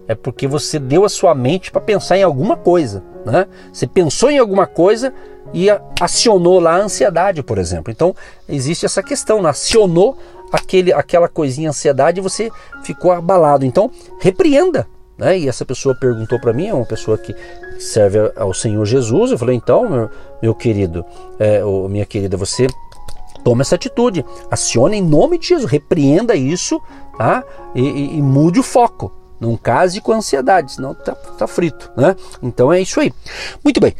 É 0.07 0.15
porque 0.15 0.47
você 0.47 0.79
deu 0.79 1.05
a 1.05 1.09
sua 1.09 1.35
mente 1.35 1.71
para 1.71 1.79
pensar 1.79 2.17
em 2.17 2.23
alguma 2.23 2.57
coisa, 2.57 3.03
né? 3.23 3.45
Você 3.71 3.85
pensou 3.85 4.31
em 4.31 4.39
alguma 4.39 4.65
coisa 4.65 5.13
e 5.53 5.67
acionou 6.01 6.59
lá 6.59 6.77
a 6.77 6.81
ansiedade, 6.81 7.43
por 7.43 7.59
exemplo. 7.59 7.91
Então, 7.91 8.15
existe 8.49 8.87
essa 8.87 9.03
questão, 9.03 9.39
né? 9.39 9.49
acionou 9.49 10.17
aquele, 10.51 10.91
aquela 10.91 11.27
coisinha 11.27 11.69
ansiedade 11.69 12.19
e 12.19 12.23
você 12.23 12.49
ficou 12.83 13.11
abalado. 13.11 13.65
Então, 13.65 13.91
repreenda. 14.19 14.87
Né? 15.15 15.37
E 15.39 15.47
essa 15.47 15.63
pessoa 15.63 15.93
perguntou 15.95 16.39
para 16.39 16.53
mim, 16.53 16.67
é 16.67 16.73
uma 16.73 16.85
pessoa 16.85 17.19
que 17.19 17.35
serve 17.77 18.31
ao 18.35 18.51
Senhor 18.51 18.83
Jesus. 18.83 19.31
Eu 19.31 19.37
falei, 19.37 19.55
então, 19.55 19.87
meu, 19.87 20.09
meu 20.41 20.55
querido, 20.55 21.05
é, 21.37 21.61
minha 21.87 22.05
querida, 22.05 22.35
você 22.35 22.67
Tome 23.45 23.61
essa 23.61 23.75
atitude, 23.75 24.25
acione 24.49 24.97
em 24.97 25.03
nome 25.03 25.37
de 25.37 25.49
Jesus, 25.49 25.69
repreenda 25.69 26.35
isso 26.35 26.81
tá? 27.15 27.43
e, 27.75 27.79
e, 27.79 28.17
e 28.17 28.21
mude 28.21 28.59
o 28.59 28.63
foco. 28.63 29.13
Não 29.39 29.55
case 29.55 30.01
com 30.01 30.13
ansiedade, 30.13 30.71
senão 30.71 30.95
tá, 30.95 31.13
tá 31.13 31.45
frito. 31.45 31.91
Né? 31.95 32.15
Então 32.41 32.73
é 32.73 32.81
isso 32.81 32.99
aí. 32.99 33.13
Muito 33.63 33.79
bem. 33.79 33.93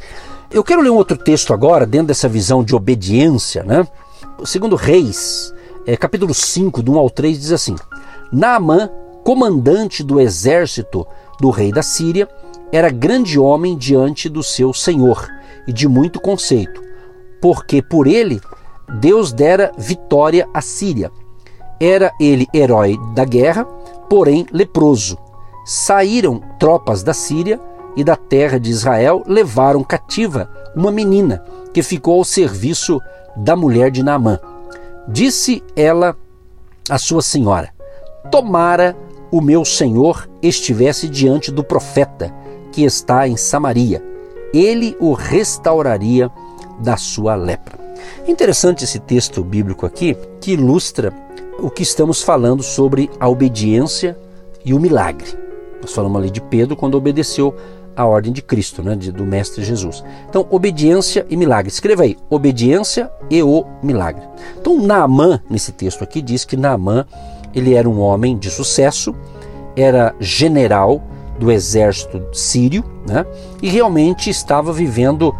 Eu 0.49 0.63
quero 0.63 0.81
ler 0.81 0.89
um 0.89 0.95
outro 0.95 1.15
texto 1.15 1.53
agora, 1.53 1.85
dentro 1.85 2.07
dessa 2.07 2.27
visão 2.27 2.63
de 2.63 2.75
obediência. 2.75 3.63
Né? 3.63 3.87
Segundo 4.43 4.75
Reis, 4.75 5.53
é, 5.85 5.95
capítulo 5.95 6.33
5, 6.33 6.81
do 6.81 6.93
1 6.93 6.97
ao 6.97 7.09
3, 7.11 7.39
diz 7.39 7.51
assim: 7.51 7.75
Naamã, 8.31 8.89
comandante 9.23 10.01
do 10.01 10.19
exército 10.19 11.05
do 11.39 11.51
rei 11.51 11.71
da 11.71 11.83
Síria, 11.83 12.27
era 12.71 12.89
grande 12.89 13.37
homem 13.37 13.77
diante 13.77 14.27
do 14.27 14.41
seu 14.41 14.73
senhor 14.73 15.29
e 15.67 15.71
de 15.71 15.87
muito 15.87 16.19
conceito, 16.19 16.81
porque 17.39 17.79
por 17.83 18.07
ele 18.07 18.41
Deus 18.87 19.31
dera 19.31 19.71
vitória 19.77 20.47
à 20.53 20.61
Síria. 20.61 21.11
Era 21.79 22.13
ele 22.19 22.47
herói 22.53 22.97
da 23.13 23.25
guerra, 23.25 23.65
porém 24.09 24.45
leproso. 24.51 25.17
Saíram 25.65 26.41
tropas 26.59 27.03
da 27.03 27.13
Síria 27.13 27.59
e 27.95 28.03
da 28.03 28.15
terra 28.15 28.59
de 28.59 28.69
Israel, 28.69 29.23
levaram 29.25 29.83
cativa 29.83 30.49
uma 30.75 30.91
menina 30.91 31.43
que 31.73 31.81
ficou 31.81 32.19
ao 32.19 32.23
serviço 32.23 32.99
da 33.35 33.55
mulher 33.55 33.89
de 33.91 34.03
Naamã. 34.03 34.39
Disse 35.07 35.63
ela 35.75 36.15
à 36.89 36.97
sua 36.97 37.21
senhora: 37.21 37.73
Tomara 38.31 38.95
o 39.31 39.41
meu 39.41 39.65
senhor 39.65 40.29
estivesse 40.41 41.09
diante 41.09 41.51
do 41.51 41.63
profeta 41.63 42.33
que 42.71 42.83
está 42.83 43.27
em 43.27 43.37
Samaria, 43.37 44.03
ele 44.53 44.95
o 44.99 45.13
restauraria 45.13 46.29
da 46.79 46.97
sua 46.97 47.35
lepra. 47.35 47.84
Interessante 48.27 48.83
esse 48.83 48.99
texto 48.99 49.43
bíblico 49.43 49.85
aqui 49.85 50.17
que 50.39 50.53
ilustra 50.53 51.13
o 51.59 51.69
que 51.69 51.83
estamos 51.83 52.21
falando 52.21 52.63
sobre 52.63 53.09
a 53.19 53.27
obediência 53.27 54.17
e 54.63 54.73
o 54.73 54.79
milagre. 54.79 55.27
Nós 55.81 55.93
falamos 55.93 56.21
ali 56.21 56.29
de 56.29 56.41
Pedro 56.41 56.75
quando 56.75 56.95
obedeceu 56.95 57.53
a 57.95 58.05
ordem 58.05 58.33
de 58.33 58.41
Cristo, 58.41 58.83
né, 58.83 58.95
de, 58.95 59.11
do 59.11 59.25
Mestre 59.25 59.63
Jesus. 59.63 60.03
Então, 60.27 60.45
obediência 60.49 61.25
e 61.29 61.37
milagre. 61.37 61.71
Escreva 61.71 62.03
aí, 62.03 62.17
obediência 62.29 63.09
e 63.29 63.41
o 63.41 63.65
milagre. 63.81 64.23
Então, 64.59 64.81
Naamã, 64.81 65.39
nesse 65.49 65.71
texto 65.71 66.03
aqui, 66.03 66.21
diz 66.21 66.43
que 66.43 66.57
Naamã 66.57 67.05
ele 67.53 67.73
era 67.73 67.89
um 67.89 68.01
homem 68.01 68.37
de 68.37 68.49
sucesso, 68.49 69.15
era 69.75 70.13
general 70.19 71.01
do 71.39 71.51
exército 71.51 72.21
sírio, 72.33 72.83
né, 73.07 73.25
e 73.61 73.69
realmente 73.69 74.29
estava 74.29 74.73
vivendo 74.73 75.33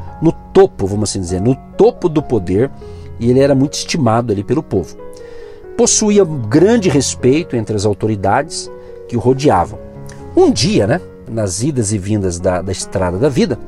topo, 0.56 0.88
vamos 0.88 1.10
assim 1.10 1.20
dizer, 1.20 1.42
no 1.42 1.54
topo 1.78 2.08
do 2.08 2.24
poder, 2.24 2.72
e 3.20 3.30
ele 3.30 3.42
era 3.42 3.54
muito 3.54 3.74
estimado 3.74 4.32
ali 4.32 4.42
pelo 4.42 4.64
povo. 4.64 4.96
Possuía 5.78 6.24
grande 6.24 6.90
respeito 6.90 7.58
entre 7.58 7.76
as 7.76 7.86
autoridades 7.86 8.72
que 9.10 9.18
o 9.18 9.20
rodeavam. 9.20 9.78
Um 10.34 10.50
dia, 10.50 10.88
né, 10.88 11.02
nas 11.30 11.62
idas 11.62 11.92
e 11.92 11.98
vindas 11.98 12.40
da, 12.40 12.62
da 12.62 12.72
estrada 12.72 13.18
da 13.18 13.28
vida, 13.28 13.60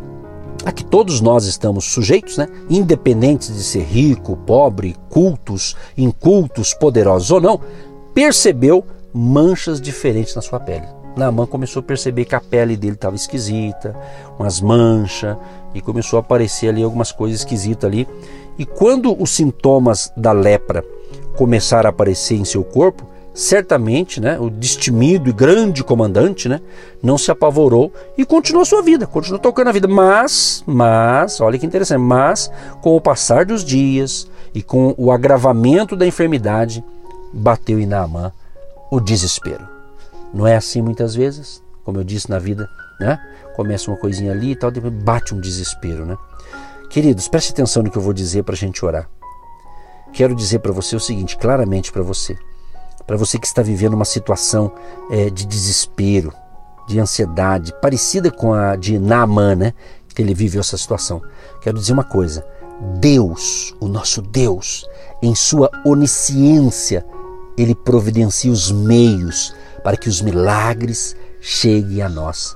a 0.65 0.71
que 0.71 0.85
todos 0.85 1.19
nós 1.19 1.43
estamos 1.43 1.83
sujeitos, 1.83 2.37
né, 2.37 2.47
independentes 2.69 3.53
de 3.53 3.63
ser 3.63 3.83
rico, 3.83 4.37
pobre, 4.37 4.95
cultos, 5.09 5.75
incultos, 5.97 6.73
poderosos 6.73 7.29
ou 7.31 7.41
não, 7.41 7.59
percebeu 8.13 8.85
manchas 9.13 9.81
diferentes 9.81 10.33
na 10.35 10.41
sua 10.41 10.59
pele. 10.59 10.87
Naamã 11.17 11.47
começou 11.47 11.79
a 11.79 11.83
perceber 11.83 12.25
que 12.25 12.35
a 12.35 12.39
pele 12.39 12.77
dele 12.77 12.93
estava 12.93 13.15
esquisita, 13.15 13.95
umas 14.39 14.61
manchas, 14.61 15.35
e 15.77 15.81
começou 15.81 16.17
a 16.17 16.21
aparecer 16.21 16.69
ali 16.69 16.83
algumas 16.83 17.11
coisas 17.11 17.39
esquisitas 17.39 17.89
ali. 17.89 18.07
E 18.57 18.65
quando 18.65 19.15
os 19.21 19.29
sintomas 19.29 20.11
da 20.17 20.31
lepra 20.31 20.83
começaram 21.35 21.87
a 21.87 21.91
aparecer 21.91 22.35
em 22.35 22.43
seu 22.43 22.63
corpo, 22.63 23.05
certamente, 23.33 24.19
né, 24.19 24.39
o 24.39 24.49
destemido 24.49 25.29
e 25.29 25.33
grande 25.33 25.83
comandante, 25.83 26.49
né, 26.49 26.59
não 27.03 27.19
se 27.19 27.29
apavorou 27.29 27.93
e 28.17 28.25
continuou 28.25 28.65
sua 28.65 28.81
vida, 28.81 29.05
continuou 29.05 29.39
tocando 29.39 29.67
a 29.67 29.71
vida. 29.71 29.87
Mas, 29.87 30.63
mas, 30.65 31.39
olha 31.39 31.59
que 31.59 31.65
interessante, 31.65 31.99
mas 31.99 32.51
com 32.81 32.95
o 32.95 33.01
passar 33.01 33.45
dos 33.45 33.63
dias 33.63 34.27
e 34.55 34.63
com 34.63 34.95
o 34.97 35.11
agravamento 35.11 35.95
da 35.95 36.07
enfermidade, 36.07 36.83
bateu 37.31 37.79
em 37.79 37.85
Naamã 37.85 38.31
o 38.89 38.99
desespero. 38.99 39.67
Não 40.33 40.47
é 40.47 40.55
assim 40.55 40.81
muitas 40.81 41.13
vezes, 41.13 41.61
como 41.83 41.99
eu 41.99 42.03
disse 42.03 42.29
na 42.31 42.39
vida, 42.39 42.67
né? 42.99 43.19
Começa 43.57 43.89
uma 43.89 43.97
coisinha 43.97 44.31
ali 44.31 44.51
e 44.51 44.55
tal, 44.55 44.69
depois 44.69 44.93
bate 44.93 45.33
um 45.33 45.39
desespero, 45.39 46.05
né? 46.05 46.15
Queridos, 46.91 47.27
preste 47.27 47.51
atenção 47.51 47.81
no 47.81 47.89
que 47.89 47.97
eu 47.97 48.01
vou 48.03 48.13
dizer 48.13 48.43
para 48.43 48.53
a 48.53 48.57
gente 48.57 48.85
orar. 48.85 49.09
Quero 50.13 50.35
dizer 50.35 50.59
para 50.59 50.71
você 50.71 50.95
o 50.95 50.99
seguinte, 50.99 51.35
claramente 51.35 51.91
para 51.91 52.03
você, 52.03 52.37
para 53.07 53.17
você 53.17 53.39
que 53.39 53.47
está 53.47 53.63
vivendo 53.63 53.95
uma 53.95 54.05
situação 54.05 54.71
é, 55.09 55.31
de 55.31 55.43
desespero, 55.47 56.31
de 56.87 56.99
ansiedade, 56.99 57.73
parecida 57.81 58.29
com 58.29 58.53
a 58.53 58.75
de 58.75 58.99
Naaman, 58.99 59.55
né? 59.55 59.73
Que 60.13 60.21
ele 60.21 60.35
viveu 60.35 60.61
essa 60.61 60.77
situação. 60.77 61.19
Quero 61.59 61.79
dizer 61.79 61.93
uma 61.93 62.03
coisa: 62.03 62.45
Deus, 62.99 63.75
o 63.79 63.87
nosso 63.87 64.21
Deus, 64.21 64.87
em 65.19 65.33
sua 65.33 65.71
onisciência, 65.83 67.03
ele 67.57 67.73
providencia 67.73 68.51
os 68.51 68.71
meios 68.71 69.55
para 69.83 69.97
que 69.97 70.07
os 70.07 70.21
milagres 70.21 71.15
cheguem 71.41 72.03
a 72.03 72.07
nós. 72.07 72.55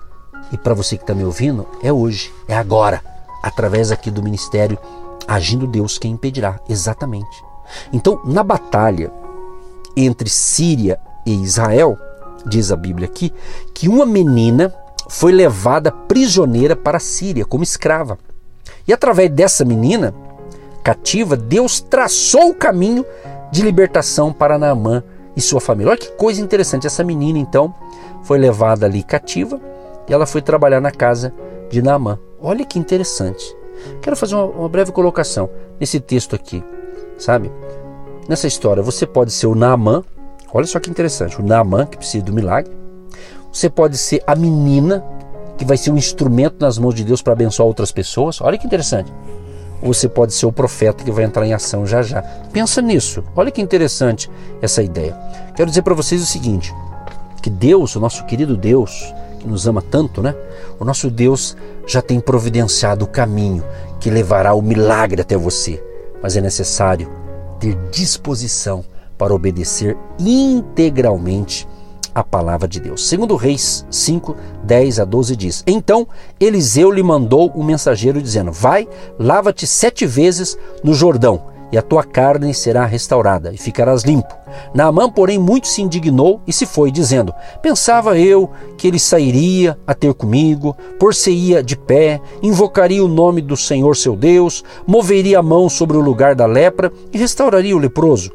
E 0.52 0.58
para 0.58 0.74
você 0.74 0.98
que 0.98 1.04
está 1.04 1.14
me 1.14 1.24
ouvindo, 1.24 1.66
é 1.82 1.92
hoje, 1.92 2.34
é 2.48 2.56
agora, 2.56 3.02
através 3.42 3.92
aqui 3.92 4.12
do 4.12 4.22
ministério 4.22 4.78
Agindo 5.28 5.68
Deus, 5.68 5.98
quem 5.98 6.12
impedirá? 6.12 6.60
Exatamente. 6.68 7.44
Então, 7.94 8.20
na 8.26 8.44
batalha 8.44 9.12
entre 9.96 10.30
Síria 10.30 11.00
e 11.26 11.34
Israel, 11.42 11.98
diz 12.46 12.72
a 12.72 12.76
Bíblia 12.76 13.08
aqui, 13.08 13.34
que 13.74 13.88
uma 13.88 14.06
menina 14.06 14.74
foi 15.10 15.32
levada 15.32 15.92
prisioneira 15.92 16.76
para 16.76 16.98
a 16.98 17.02
Síria 17.02 17.46
como 17.46 17.64
escrava. 17.64 18.18
E 18.88 18.94
através 18.94 19.30
dessa 19.30 19.64
menina 19.64 20.14
cativa, 20.84 21.38
Deus 21.38 21.80
traçou 21.80 22.50
o 22.50 22.56
caminho 22.56 23.06
de 23.52 23.62
libertação 23.62 24.34
para 24.34 24.58
Naamã 24.58 25.04
e 25.36 25.42
sua 25.42 25.62
família. 25.62 25.92
Olha 25.92 26.00
que 26.00 26.12
coisa 26.14 26.42
interessante. 26.42 26.88
Essa 26.88 27.04
menina, 27.04 27.38
então, 27.38 27.74
foi 28.24 28.38
levada 28.38 28.86
ali 28.86 29.04
cativa 29.04 29.60
e 30.08 30.14
ela 30.14 30.26
foi 30.26 30.42
trabalhar 30.42 30.82
na 30.82 30.92
casa 30.92 31.34
de 31.70 31.82
Naamã. 31.82 32.20
Olha 32.40 32.66
que 32.66 32.80
interessante. 32.80 33.56
Quero 34.02 34.16
fazer 34.16 34.36
uma, 34.36 34.46
uma 34.46 34.70
breve 34.70 34.92
colocação 34.92 35.50
nesse 35.80 36.00
texto 36.00 36.36
aqui, 36.36 36.64
sabe? 37.18 37.52
Nessa 38.28 38.48
história, 38.48 38.84
você 38.84 39.06
pode 39.06 39.32
ser 39.32 39.48
o 39.48 39.56
Naamã, 39.56 40.04
olha 40.54 40.66
só 40.66 40.80
que 40.80 40.90
interessante, 40.90 41.40
o 41.40 41.44
Naamã 41.44 41.86
que 41.86 41.98
precisa 41.98 42.24
do 42.24 42.34
milagre. 42.34 42.72
Você 43.52 43.70
pode 43.70 43.98
ser 43.98 44.24
a 44.26 44.36
menina 44.36 45.04
que 45.58 45.66
vai 45.66 45.78
ser 45.78 45.92
um 45.92 45.98
instrumento 45.98 46.58
nas 46.60 46.78
mãos 46.78 46.96
de 46.96 47.04
Deus 47.04 47.22
para 47.22 47.34
abençoar 47.34 47.68
outras 47.68 47.92
pessoas. 47.92 48.40
Olha 48.42 48.58
que 48.58 48.66
interessante. 48.66 49.12
Ou 49.82 49.94
você 49.94 50.08
pode 50.08 50.34
ser 50.34 50.46
o 50.46 50.52
profeta 50.52 51.04
que 51.04 51.12
vai 51.12 51.24
entrar 51.24 51.46
em 51.46 51.54
ação 51.54 51.86
já 51.86 52.02
já. 52.02 52.22
Pensa 52.54 52.82
nisso. 52.82 53.24
Olha 53.36 53.52
que 53.52 53.62
interessante 53.62 54.30
essa 54.62 54.82
ideia. 54.82 55.18
Quero 55.56 55.70
dizer 55.70 55.82
para 55.82 55.94
vocês 55.94 56.22
o 56.22 56.26
seguinte: 56.26 56.74
que 57.42 57.50
Deus, 57.50 57.96
o 57.96 58.00
nosso 58.00 58.26
querido 58.26 58.56
Deus, 58.56 59.14
que 59.42 59.48
nos 59.48 59.68
ama 59.68 59.82
tanto, 59.82 60.22
né? 60.22 60.36
O 60.80 60.86
nosso 60.86 61.10
Deus 61.10 61.58
já 61.86 62.02
tem 62.02 62.20
providenciado 62.20 63.06
o 63.06 63.08
caminho 63.08 63.64
que 64.00 64.10
levará 64.10 64.54
o 64.54 64.62
milagre 64.62 65.22
até 65.22 65.36
você. 65.36 65.84
Mas 66.22 66.38
é 66.38 66.42
necessário 66.42 67.10
ter 67.60 67.76
disposição 67.92 68.84
para 69.18 69.34
obedecer 69.34 69.98
integralmente 70.20 71.68
a 72.14 72.24
palavra 72.24 72.68
de 72.68 72.80
Deus. 72.80 73.08
Segundo 73.08 73.36
Reis 73.36 73.86
5, 73.90 74.36
10 74.64 75.00
a 75.00 75.06
12 75.06 75.36
diz: 75.36 75.64
Então 75.66 76.08
Eliseu 76.40 76.92
lhe 76.92 77.04
mandou 77.04 77.52
um 77.56 77.64
mensageiro 77.64 78.22
dizendo: 78.22 78.52
Vai, 78.52 78.88
lava-te 79.18 79.66
sete 79.66 80.06
vezes 80.06 80.58
no 80.84 80.94
Jordão, 80.94 81.51
e 81.72 81.78
a 81.78 81.82
tua 81.82 82.04
carne 82.04 82.54
será 82.54 82.86
restaurada, 82.86 83.54
e 83.54 83.58
ficarás 83.58 84.04
limpo. 84.04 84.36
Naamã, 84.74 85.10
porém, 85.10 85.40
muito 85.40 85.68
se 85.68 85.82
indignou 85.82 86.42
e 86.46 86.52
se 86.52 86.66
foi, 86.66 86.92
dizendo: 86.92 87.34
Pensava 87.62 88.18
eu 88.20 88.50
que 88.78 88.88
ele 88.88 89.00
sairia 89.00 89.78
a 89.88 89.94
ter 89.94 90.14
comigo, 90.14 90.76
por-se-ia 91.00 91.64
de 91.64 91.78
pé, 91.78 92.20
invocaria 92.42 93.04
o 93.04 93.08
nome 93.08 93.42
do 93.42 93.56
Senhor 93.56 93.96
seu 93.96 94.16
Deus, 94.16 94.64
moveria 94.86 95.40
a 95.40 95.44
mão 95.44 95.70
sobre 95.70 95.96
o 95.96 96.02
lugar 96.02 96.36
da 96.36 96.46
lepra 96.46 96.92
e 97.14 97.18
restauraria 97.18 97.76
o 97.76 97.80
leproso. 97.80 98.32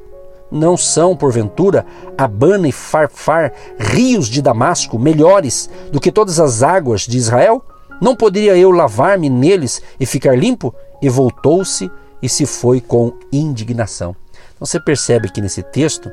Não 0.51 0.77
são, 0.77 1.17
porventura, 1.17 1.85
Abana 2.17 2.69
e 2.69 2.73
Farfar, 2.73 3.53
rios 3.79 4.29
de 4.29 4.41
Damasco, 4.41 4.99
melhores 4.99 5.69
do 5.91 6.01
que 6.01 6.13
todas 6.13 6.39
as 6.39 6.63
águas 6.63 7.03
de 7.03 7.19
Israel? 7.19 7.63
Não 8.01 8.15
poderia 8.15 8.57
eu 8.57 8.71
lavar-me 8.71 9.29
neles 9.29 9.83
e 9.99 10.07
ficar 10.07 10.39
limpo? 10.39 10.73
E 11.03 11.09
voltou-se 11.09 11.91
e 12.27 12.29
se 12.29 12.45
foi 12.45 12.81
com 12.81 13.13
indignação. 13.33 14.15
Então 14.55 14.67
você 14.67 14.81
percebe 14.81 15.29
aqui 15.29 15.41
nesse 15.41 15.63
texto 15.63 16.11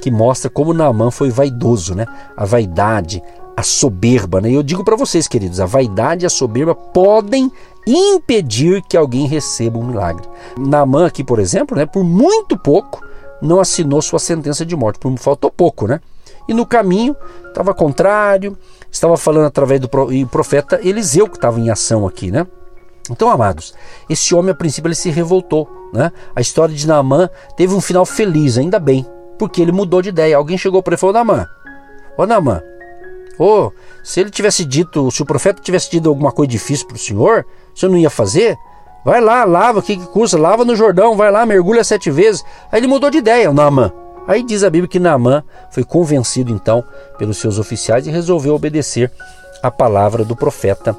que 0.00 0.10
mostra 0.10 0.50
como 0.50 0.74
Naamã 0.74 1.10
foi 1.10 1.30
vaidoso, 1.30 1.94
né? 1.94 2.06
A 2.36 2.44
vaidade, 2.44 3.22
a 3.56 3.62
soberba, 3.62 4.40
né? 4.40 4.50
E 4.50 4.54
eu 4.54 4.62
digo 4.62 4.84
para 4.84 4.96
vocês, 4.96 5.28
queridos, 5.28 5.60
a 5.60 5.66
vaidade 5.66 6.24
e 6.24 6.26
a 6.26 6.30
soberba 6.30 6.74
podem 6.74 7.50
impedir 7.86 8.82
que 8.82 8.96
alguém 8.96 9.26
receba 9.26 9.78
um 9.78 9.86
milagre. 9.86 10.26
Naamã 10.58 11.06
aqui, 11.06 11.22
por 11.22 11.38
exemplo, 11.38 11.76
né, 11.76 11.86
por 11.86 12.02
muito 12.02 12.56
pouco, 12.56 13.04
não 13.40 13.60
assinou 13.60 14.02
sua 14.02 14.18
sentença 14.18 14.64
de 14.66 14.74
morte, 14.74 14.98
por 14.98 15.16
faltou 15.18 15.50
pouco, 15.50 15.86
né? 15.86 16.00
E 16.48 16.54
no 16.54 16.66
caminho 16.66 17.14
estava 17.46 17.72
contrário, 17.72 18.58
estava 18.90 19.16
falando 19.16 19.46
através 19.46 19.80
do 19.80 19.88
profeta 20.28 20.80
Eliseu 20.82 21.28
que 21.28 21.36
estava 21.36 21.60
em 21.60 21.70
ação 21.70 22.06
aqui, 22.06 22.30
né? 22.32 22.46
Então, 23.10 23.28
amados, 23.28 23.74
esse 24.08 24.34
homem 24.34 24.52
a 24.52 24.54
princípio 24.54 24.88
ele 24.88 24.94
se 24.94 25.10
revoltou, 25.10 25.68
né? 25.92 26.12
A 26.34 26.40
história 26.40 26.74
de 26.74 26.86
Naamã 26.86 27.28
teve 27.56 27.74
um 27.74 27.80
final 27.80 28.06
feliz, 28.06 28.56
ainda 28.56 28.78
bem, 28.78 29.06
porque 29.38 29.60
ele 29.60 29.72
mudou 29.72 30.00
de 30.00 30.10
ideia. 30.10 30.36
Alguém 30.36 30.56
chegou 30.56 30.82
para 30.82 30.92
ele 30.92 30.98
e 30.98 31.00
falou: 31.00 31.14
Naamã, 31.14 31.46
ô 32.16 32.26
Naamã, 32.26 32.62
ô, 33.38 33.72
se 34.04 34.20
ele 34.20 34.30
tivesse 34.30 34.64
dito, 34.64 35.10
se 35.10 35.22
o 35.22 35.26
profeta 35.26 35.60
tivesse 35.60 35.90
dito 35.90 36.08
alguma 36.08 36.30
coisa 36.30 36.50
difícil 36.50 36.86
para 36.86 36.94
o 36.94 36.98
senhor, 36.98 37.44
o 37.74 37.78
senhor 37.78 37.90
não 37.90 37.98
ia 37.98 38.10
fazer? 38.10 38.56
Vai 39.04 39.20
lá, 39.20 39.42
lava, 39.44 39.80
o 39.80 39.82
que, 39.82 39.96
que 39.96 40.06
custa? 40.06 40.38
Lava 40.38 40.64
no 40.64 40.76
Jordão, 40.76 41.16
vai 41.16 41.28
lá, 41.28 41.44
mergulha 41.44 41.82
sete 41.82 42.08
vezes. 42.08 42.44
Aí 42.70 42.78
ele 42.78 42.86
mudou 42.86 43.10
de 43.10 43.18
ideia, 43.18 43.50
o 43.50 43.54
Naamã. 43.54 43.92
Aí 44.28 44.44
diz 44.44 44.62
a 44.62 44.70
Bíblia 44.70 44.88
que 44.88 45.00
Naamã 45.00 45.42
foi 45.72 45.82
convencido 45.82 46.52
então 46.52 46.84
pelos 47.18 47.38
seus 47.38 47.58
oficiais 47.58 48.06
e 48.06 48.10
resolveu 48.12 48.54
obedecer 48.54 49.10
a 49.60 49.72
palavra 49.72 50.24
do 50.24 50.36
profeta 50.36 50.96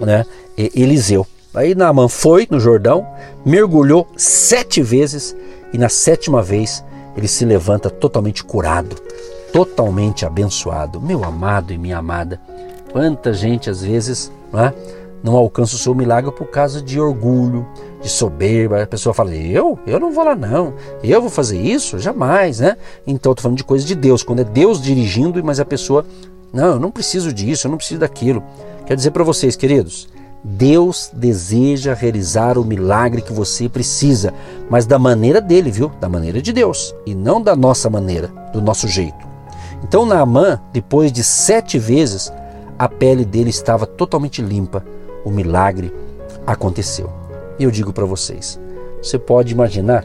né, 0.00 0.24
Eliseu. 0.56 1.26
Aí 1.54 1.74
Naamã 1.74 2.08
foi 2.08 2.48
no 2.50 2.58
Jordão, 2.58 3.06
mergulhou 3.44 4.08
sete 4.16 4.82
vezes 4.82 5.36
e 5.72 5.78
na 5.78 5.88
sétima 5.88 6.42
vez 6.42 6.84
ele 7.16 7.28
se 7.28 7.44
levanta 7.44 7.88
totalmente 7.88 8.42
curado, 8.42 8.96
totalmente 9.52 10.26
abençoado. 10.26 11.00
Meu 11.00 11.24
amado 11.24 11.72
e 11.72 11.78
minha 11.78 11.98
amada, 11.98 12.40
quanta 12.92 13.32
gente 13.32 13.70
às 13.70 13.82
vezes 13.82 14.32
não, 14.52 14.60
é, 14.60 14.74
não 15.22 15.36
alcança 15.36 15.76
o 15.76 15.78
seu 15.78 15.94
milagre 15.94 16.32
por 16.32 16.46
causa 16.46 16.82
de 16.82 17.00
orgulho, 17.00 17.66
de 18.02 18.08
soberba. 18.08 18.82
A 18.82 18.86
pessoa 18.86 19.14
fala: 19.14 19.34
Eu? 19.34 19.78
Eu 19.86 20.00
não 20.00 20.12
vou 20.12 20.24
lá, 20.24 20.34
não. 20.34 20.74
Eu 21.02 21.20
vou 21.20 21.30
fazer 21.30 21.60
isso? 21.60 21.98
Jamais, 21.98 22.58
né? 22.58 22.76
Então, 23.06 23.32
estou 23.32 23.42
falando 23.42 23.58
de 23.58 23.64
coisa 23.64 23.84
de 23.84 23.94
Deus. 23.94 24.22
Quando 24.22 24.40
é 24.40 24.44
Deus 24.44 24.82
dirigindo, 24.82 25.42
mas 25.44 25.60
a 25.60 25.64
pessoa, 25.64 26.04
não, 26.52 26.72
eu 26.74 26.80
não 26.80 26.90
preciso 26.90 27.32
disso, 27.32 27.66
eu 27.66 27.70
não 27.70 27.78
preciso 27.78 28.00
daquilo. 28.00 28.42
Quero 28.86 28.96
dizer 28.96 29.12
para 29.12 29.24
vocês, 29.24 29.56
queridos, 29.56 30.08
Deus 30.46 31.10
deseja 31.14 31.94
realizar 31.94 32.58
o 32.58 32.64
milagre 32.64 33.22
que 33.22 33.32
você 33.32 33.66
precisa, 33.66 34.34
mas 34.68 34.84
da 34.84 34.98
maneira 34.98 35.40
dele, 35.40 35.70
viu? 35.70 35.88
Da 35.98 36.06
maneira 36.06 36.42
de 36.42 36.52
Deus 36.52 36.94
e 37.06 37.14
não 37.14 37.40
da 37.40 37.56
nossa 37.56 37.88
maneira, 37.88 38.28
do 38.52 38.60
nosso 38.60 38.86
jeito. 38.86 39.26
Então, 39.82 40.04
Naamã, 40.04 40.60
depois 40.70 41.10
de 41.10 41.24
sete 41.24 41.78
vezes, 41.78 42.30
a 42.78 42.86
pele 42.86 43.24
dele 43.24 43.48
estava 43.48 43.86
totalmente 43.86 44.42
limpa. 44.42 44.84
O 45.24 45.30
milagre 45.30 45.90
aconteceu. 46.46 47.10
E 47.58 47.64
eu 47.64 47.70
digo 47.70 47.90
para 47.90 48.04
vocês: 48.04 48.60
você 49.02 49.18
pode 49.18 49.54
imaginar 49.54 50.04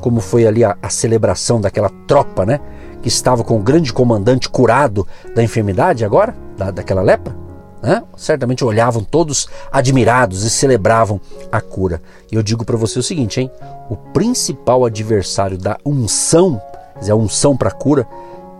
como 0.00 0.20
foi 0.20 0.46
ali 0.46 0.64
a, 0.64 0.78
a 0.80 0.88
celebração 0.88 1.60
daquela 1.60 1.90
tropa, 2.06 2.46
né? 2.46 2.58
Que 3.02 3.08
estava 3.08 3.44
com 3.44 3.56
o 3.56 3.62
grande 3.62 3.92
comandante 3.92 4.48
curado 4.48 5.06
da 5.34 5.42
enfermidade 5.42 6.06
agora, 6.06 6.34
da, 6.56 6.70
daquela 6.70 7.02
lepra? 7.02 7.47
Né? 7.82 8.02
Certamente 8.16 8.64
olhavam 8.64 9.04
todos 9.04 9.48
admirados 9.70 10.42
e 10.42 10.50
celebravam 10.50 11.20
a 11.50 11.60
cura. 11.60 12.02
E 12.30 12.34
eu 12.34 12.42
digo 12.42 12.64
para 12.64 12.76
você 12.76 12.98
o 12.98 13.02
seguinte, 13.02 13.40
hein? 13.40 13.50
O 13.88 13.96
principal 13.96 14.84
adversário 14.84 15.56
da 15.56 15.78
unção, 15.86 16.60
quer 17.00 17.12
a 17.12 17.16
unção 17.16 17.56
para 17.56 17.70
cura, 17.70 18.06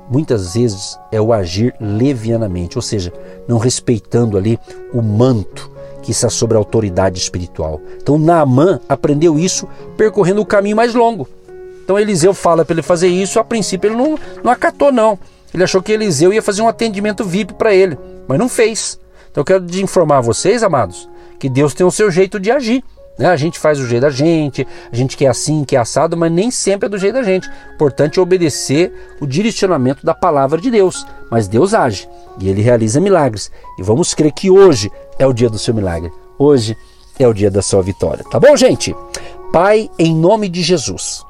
muitas 0.08 0.54
vezes 0.54 0.98
é 1.10 1.20
o 1.20 1.32
agir 1.32 1.74
levianamente, 1.80 2.78
ou 2.78 2.82
seja, 2.82 3.12
não 3.46 3.58
respeitando 3.58 4.38
ali 4.38 4.58
o 4.92 5.02
manto 5.02 5.70
que 6.02 6.12
está 6.12 6.30
sobre 6.30 6.56
a 6.56 6.60
autoridade 6.60 7.18
espiritual. 7.18 7.80
Então 8.00 8.18
Naamã 8.18 8.80
aprendeu 8.88 9.38
isso 9.38 9.68
percorrendo 9.96 10.40
o 10.40 10.46
caminho 10.46 10.76
mais 10.76 10.94
longo. 10.94 11.28
Então 11.84 11.98
Eliseu 11.98 12.32
fala 12.32 12.64
para 12.64 12.74
ele 12.74 12.82
fazer 12.82 13.08
isso, 13.08 13.38
a 13.38 13.44
princípio 13.44 13.88
ele 13.88 13.96
não, 13.96 14.18
não 14.42 14.52
acatou 14.52 14.92
não. 14.92 15.18
Ele 15.52 15.64
achou 15.64 15.82
que 15.82 15.92
Eliseu 15.92 16.32
ia 16.32 16.42
fazer 16.42 16.62
um 16.62 16.68
atendimento 16.68 17.24
VIP 17.24 17.54
para 17.54 17.74
ele, 17.74 17.98
mas 18.26 18.38
não 18.38 18.48
fez. 18.48 18.98
Então 19.38 19.54
eu 19.54 19.60
quero 19.60 19.80
informar 19.80 20.20
vocês, 20.20 20.64
amados, 20.64 21.08
que 21.38 21.48
Deus 21.48 21.72
tem 21.72 21.86
o 21.86 21.92
seu 21.92 22.10
jeito 22.10 22.40
de 22.40 22.50
agir. 22.50 22.82
Né? 23.16 23.26
A 23.26 23.36
gente 23.36 23.56
faz 23.56 23.78
do 23.78 23.86
jeito 23.86 24.02
da 24.02 24.10
gente, 24.10 24.66
a 24.90 24.96
gente 24.96 25.16
quer 25.16 25.28
assim, 25.28 25.64
quer 25.64 25.76
assado, 25.76 26.16
mas 26.16 26.32
nem 26.32 26.50
sempre 26.50 26.86
é 26.86 26.88
do 26.88 26.98
jeito 26.98 27.14
da 27.14 27.22
gente. 27.22 27.48
Importante 27.72 28.18
é 28.18 28.22
obedecer 28.22 28.92
o 29.20 29.26
direcionamento 29.28 30.04
da 30.04 30.12
palavra 30.12 30.60
de 30.60 30.72
Deus. 30.72 31.06
Mas 31.30 31.46
Deus 31.46 31.72
age 31.72 32.08
e 32.40 32.48
ele 32.48 32.62
realiza 32.62 33.00
milagres. 33.00 33.48
E 33.78 33.82
vamos 33.84 34.12
crer 34.12 34.32
que 34.32 34.50
hoje 34.50 34.90
é 35.20 35.26
o 35.26 35.32
dia 35.32 35.48
do 35.48 35.58
seu 35.58 35.72
milagre. 35.72 36.10
Hoje 36.36 36.76
é 37.16 37.28
o 37.28 37.32
dia 37.32 37.48
da 37.48 37.62
sua 37.62 37.80
vitória. 37.80 38.24
Tá 38.28 38.40
bom, 38.40 38.56
gente? 38.56 38.92
Pai, 39.52 39.88
em 40.00 40.16
nome 40.16 40.48
de 40.48 40.62
Jesus, 40.62 41.24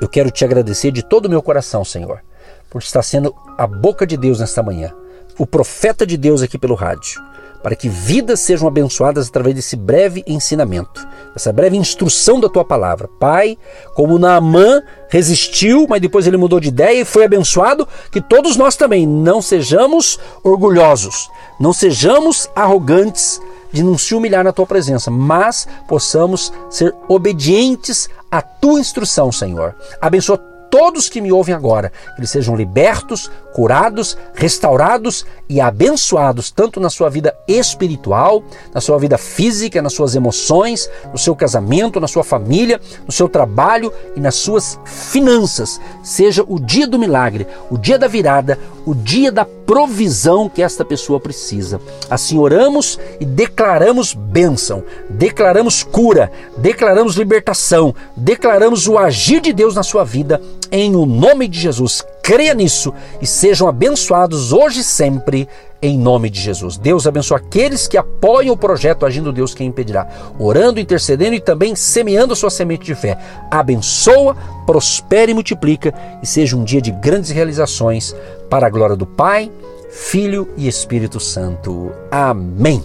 eu 0.00 0.08
quero 0.08 0.32
te 0.32 0.44
agradecer 0.44 0.90
de 0.90 1.04
todo 1.04 1.26
o 1.26 1.30
meu 1.30 1.40
coração, 1.40 1.84
Senhor, 1.84 2.24
por 2.68 2.82
estar 2.82 3.02
sendo 3.02 3.32
a 3.56 3.68
boca 3.68 4.04
de 4.04 4.16
Deus 4.16 4.40
nesta 4.40 4.64
manhã, 4.64 4.92
o 5.38 5.46
profeta 5.46 6.06
de 6.06 6.16
Deus 6.16 6.42
aqui 6.42 6.58
pelo 6.58 6.74
rádio 6.74 7.20
para 7.66 7.74
que 7.74 7.88
vidas 7.88 8.38
sejam 8.38 8.68
abençoadas 8.68 9.26
através 9.26 9.52
desse 9.56 9.74
breve 9.74 10.22
ensinamento, 10.24 11.04
dessa 11.32 11.52
breve 11.52 11.76
instrução 11.76 12.38
da 12.38 12.48
tua 12.48 12.64
palavra. 12.64 13.08
Pai, 13.18 13.58
como 13.92 14.20
Naamã 14.20 14.80
resistiu, 15.08 15.84
mas 15.88 16.00
depois 16.00 16.28
ele 16.28 16.36
mudou 16.36 16.60
de 16.60 16.68
ideia 16.68 17.00
e 17.00 17.04
foi 17.04 17.24
abençoado, 17.24 17.88
que 18.12 18.20
todos 18.20 18.56
nós 18.56 18.76
também 18.76 19.04
não 19.04 19.42
sejamos 19.42 20.16
orgulhosos, 20.44 21.28
não 21.58 21.72
sejamos 21.72 22.48
arrogantes 22.54 23.40
de 23.72 23.82
não 23.82 23.98
se 23.98 24.14
humilhar 24.14 24.44
na 24.44 24.52
tua 24.52 24.64
presença, 24.64 25.10
mas 25.10 25.66
possamos 25.88 26.52
ser 26.70 26.94
obedientes 27.08 28.08
à 28.30 28.40
tua 28.40 28.78
instrução, 28.78 29.32
Senhor. 29.32 29.74
Abençoa 30.00 30.38
todos 30.70 31.08
que 31.08 31.20
me 31.20 31.32
ouvem 31.32 31.54
agora, 31.54 31.90
que 32.14 32.20
eles 32.20 32.30
sejam 32.30 32.56
libertos, 32.56 33.30
curados, 33.52 34.16
restaurados 34.34 35.24
e 35.48 35.60
abençoados, 35.60 36.50
tanto 36.50 36.78
na 36.78 36.90
sua 36.90 37.08
vida 37.08 37.34
espiritual, 37.48 38.42
na 38.74 38.80
sua 38.80 38.98
vida 38.98 39.16
física, 39.16 39.80
nas 39.80 39.94
suas 39.94 40.14
emoções, 40.14 40.90
no 41.10 41.18
seu 41.18 41.34
casamento, 41.34 42.00
na 42.00 42.08
sua 42.08 42.22
família, 42.22 42.80
no 43.06 43.12
seu 43.12 43.28
trabalho 43.28 43.92
e 44.14 44.20
nas 44.20 44.34
suas 44.34 44.78
finanças. 44.84 45.80
Seja 46.02 46.44
o 46.46 46.60
dia 46.60 46.86
do 46.86 46.98
milagre, 46.98 47.46
o 47.70 47.78
dia 47.78 47.98
da 47.98 48.08
virada, 48.08 48.58
o 48.84 48.94
dia 48.94 49.32
da 49.32 49.44
provisão 49.66 50.48
que 50.48 50.62
esta 50.62 50.84
pessoa 50.84 51.18
precisa. 51.18 51.80
Assim 52.08 52.38
oramos 52.38 52.98
e 53.20 53.24
declaramos 53.24 54.14
bênção, 54.14 54.84
declaramos 55.10 55.82
cura, 55.82 56.30
declaramos 56.56 57.16
libertação, 57.16 57.94
declaramos 58.16 58.86
o 58.86 58.96
agir 58.96 59.40
de 59.40 59.52
Deus 59.52 59.74
na 59.74 59.82
sua 59.82 60.04
vida, 60.04 60.40
em 60.70 60.94
o 60.94 61.04
nome 61.04 61.48
de 61.48 61.58
Jesus. 61.58 62.02
Creia 62.22 62.54
nisso 62.54 62.92
e 63.20 63.26
sejam 63.26 63.68
abençoados 63.68 64.52
hoje 64.52 64.80
e 64.80 64.84
sempre, 64.84 65.48
em 65.80 65.96
nome 65.96 66.28
de 66.28 66.40
Jesus. 66.40 66.76
Deus 66.76 67.06
abençoe 67.06 67.36
aqueles 67.36 67.86
que 67.86 67.96
apoiam 67.96 68.52
o 68.52 68.56
projeto 68.56 69.06
Agindo 69.06 69.32
Deus 69.32 69.54
Quem 69.54 69.68
Impedirá, 69.68 70.08
orando, 70.38 70.80
intercedendo 70.80 71.34
e 71.34 71.40
também 71.40 71.76
semeando 71.76 72.32
a 72.32 72.36
sua 72.36 72.50
semente 72.50 72.84
de 72.84 72.94
fé. 72.94 73.16
Abençoa, 73.50 74.36
prospere 74.66 75.30
e 75.30 75.34
multiplica 75.34 75.94
e 76.20 76.26
seja 76.26 76.56
um 76.56 76.64
dia 76.64 76.80
de 76.80 76.90
grandes 76.90 77.30
realizações 77.30 78.14
para 78.48 78.66
a 78.66 78.70
glória 78.70 78.96
do 78.96 79.06
Pai, 79.06 79.50
Filho 79.90 80.48
e 80.56 80.66
Espírito 80.66 81.18
Santo. 81.20 81.92
Amém. 82.10 82.82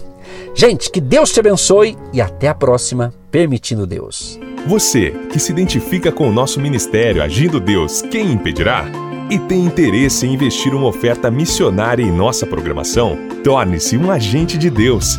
Gente, 0.54 0.90
que 0.90 1.00
Deus 1.00 1.32
te 1.32 1.40
abençoe 1.40 1.96
e 2.12 2.20
até 2.20 2.48
a 2.48 2.54
próxima, 2.54 3.12
permitindo 3.30 3.86
Deus. 3.86 4.38
Você 4.66 5.10
que 5.30 5.38
se 5.38 5.50
identifica 5.50 6.12
com 6.12 6.28
o 6.28 6.32
nosso 6.32 6.60
ministério 6.60 7.22
Agindo 7.22 7.58
Deus, 7.58 8.02
quem 8.02 8.32
impedirá? 8.32 8.84
E 9.30 9.38
tem 9.38 9.64
interesse 9.64 10.26
em 10.26 10.34
investir 10.34 10.74
uma 10.74 10.86
oferta 10.86 11.30
missionária 11.30 12.02
em 12.02 12.12
nossa 12.12 12.46
programação? 12.46 13.16
Torne-se 13.42 13.96
um 13.96 14.10
agente 14.10 14.58
de 14.58 14.68
Deus 14.68 15.18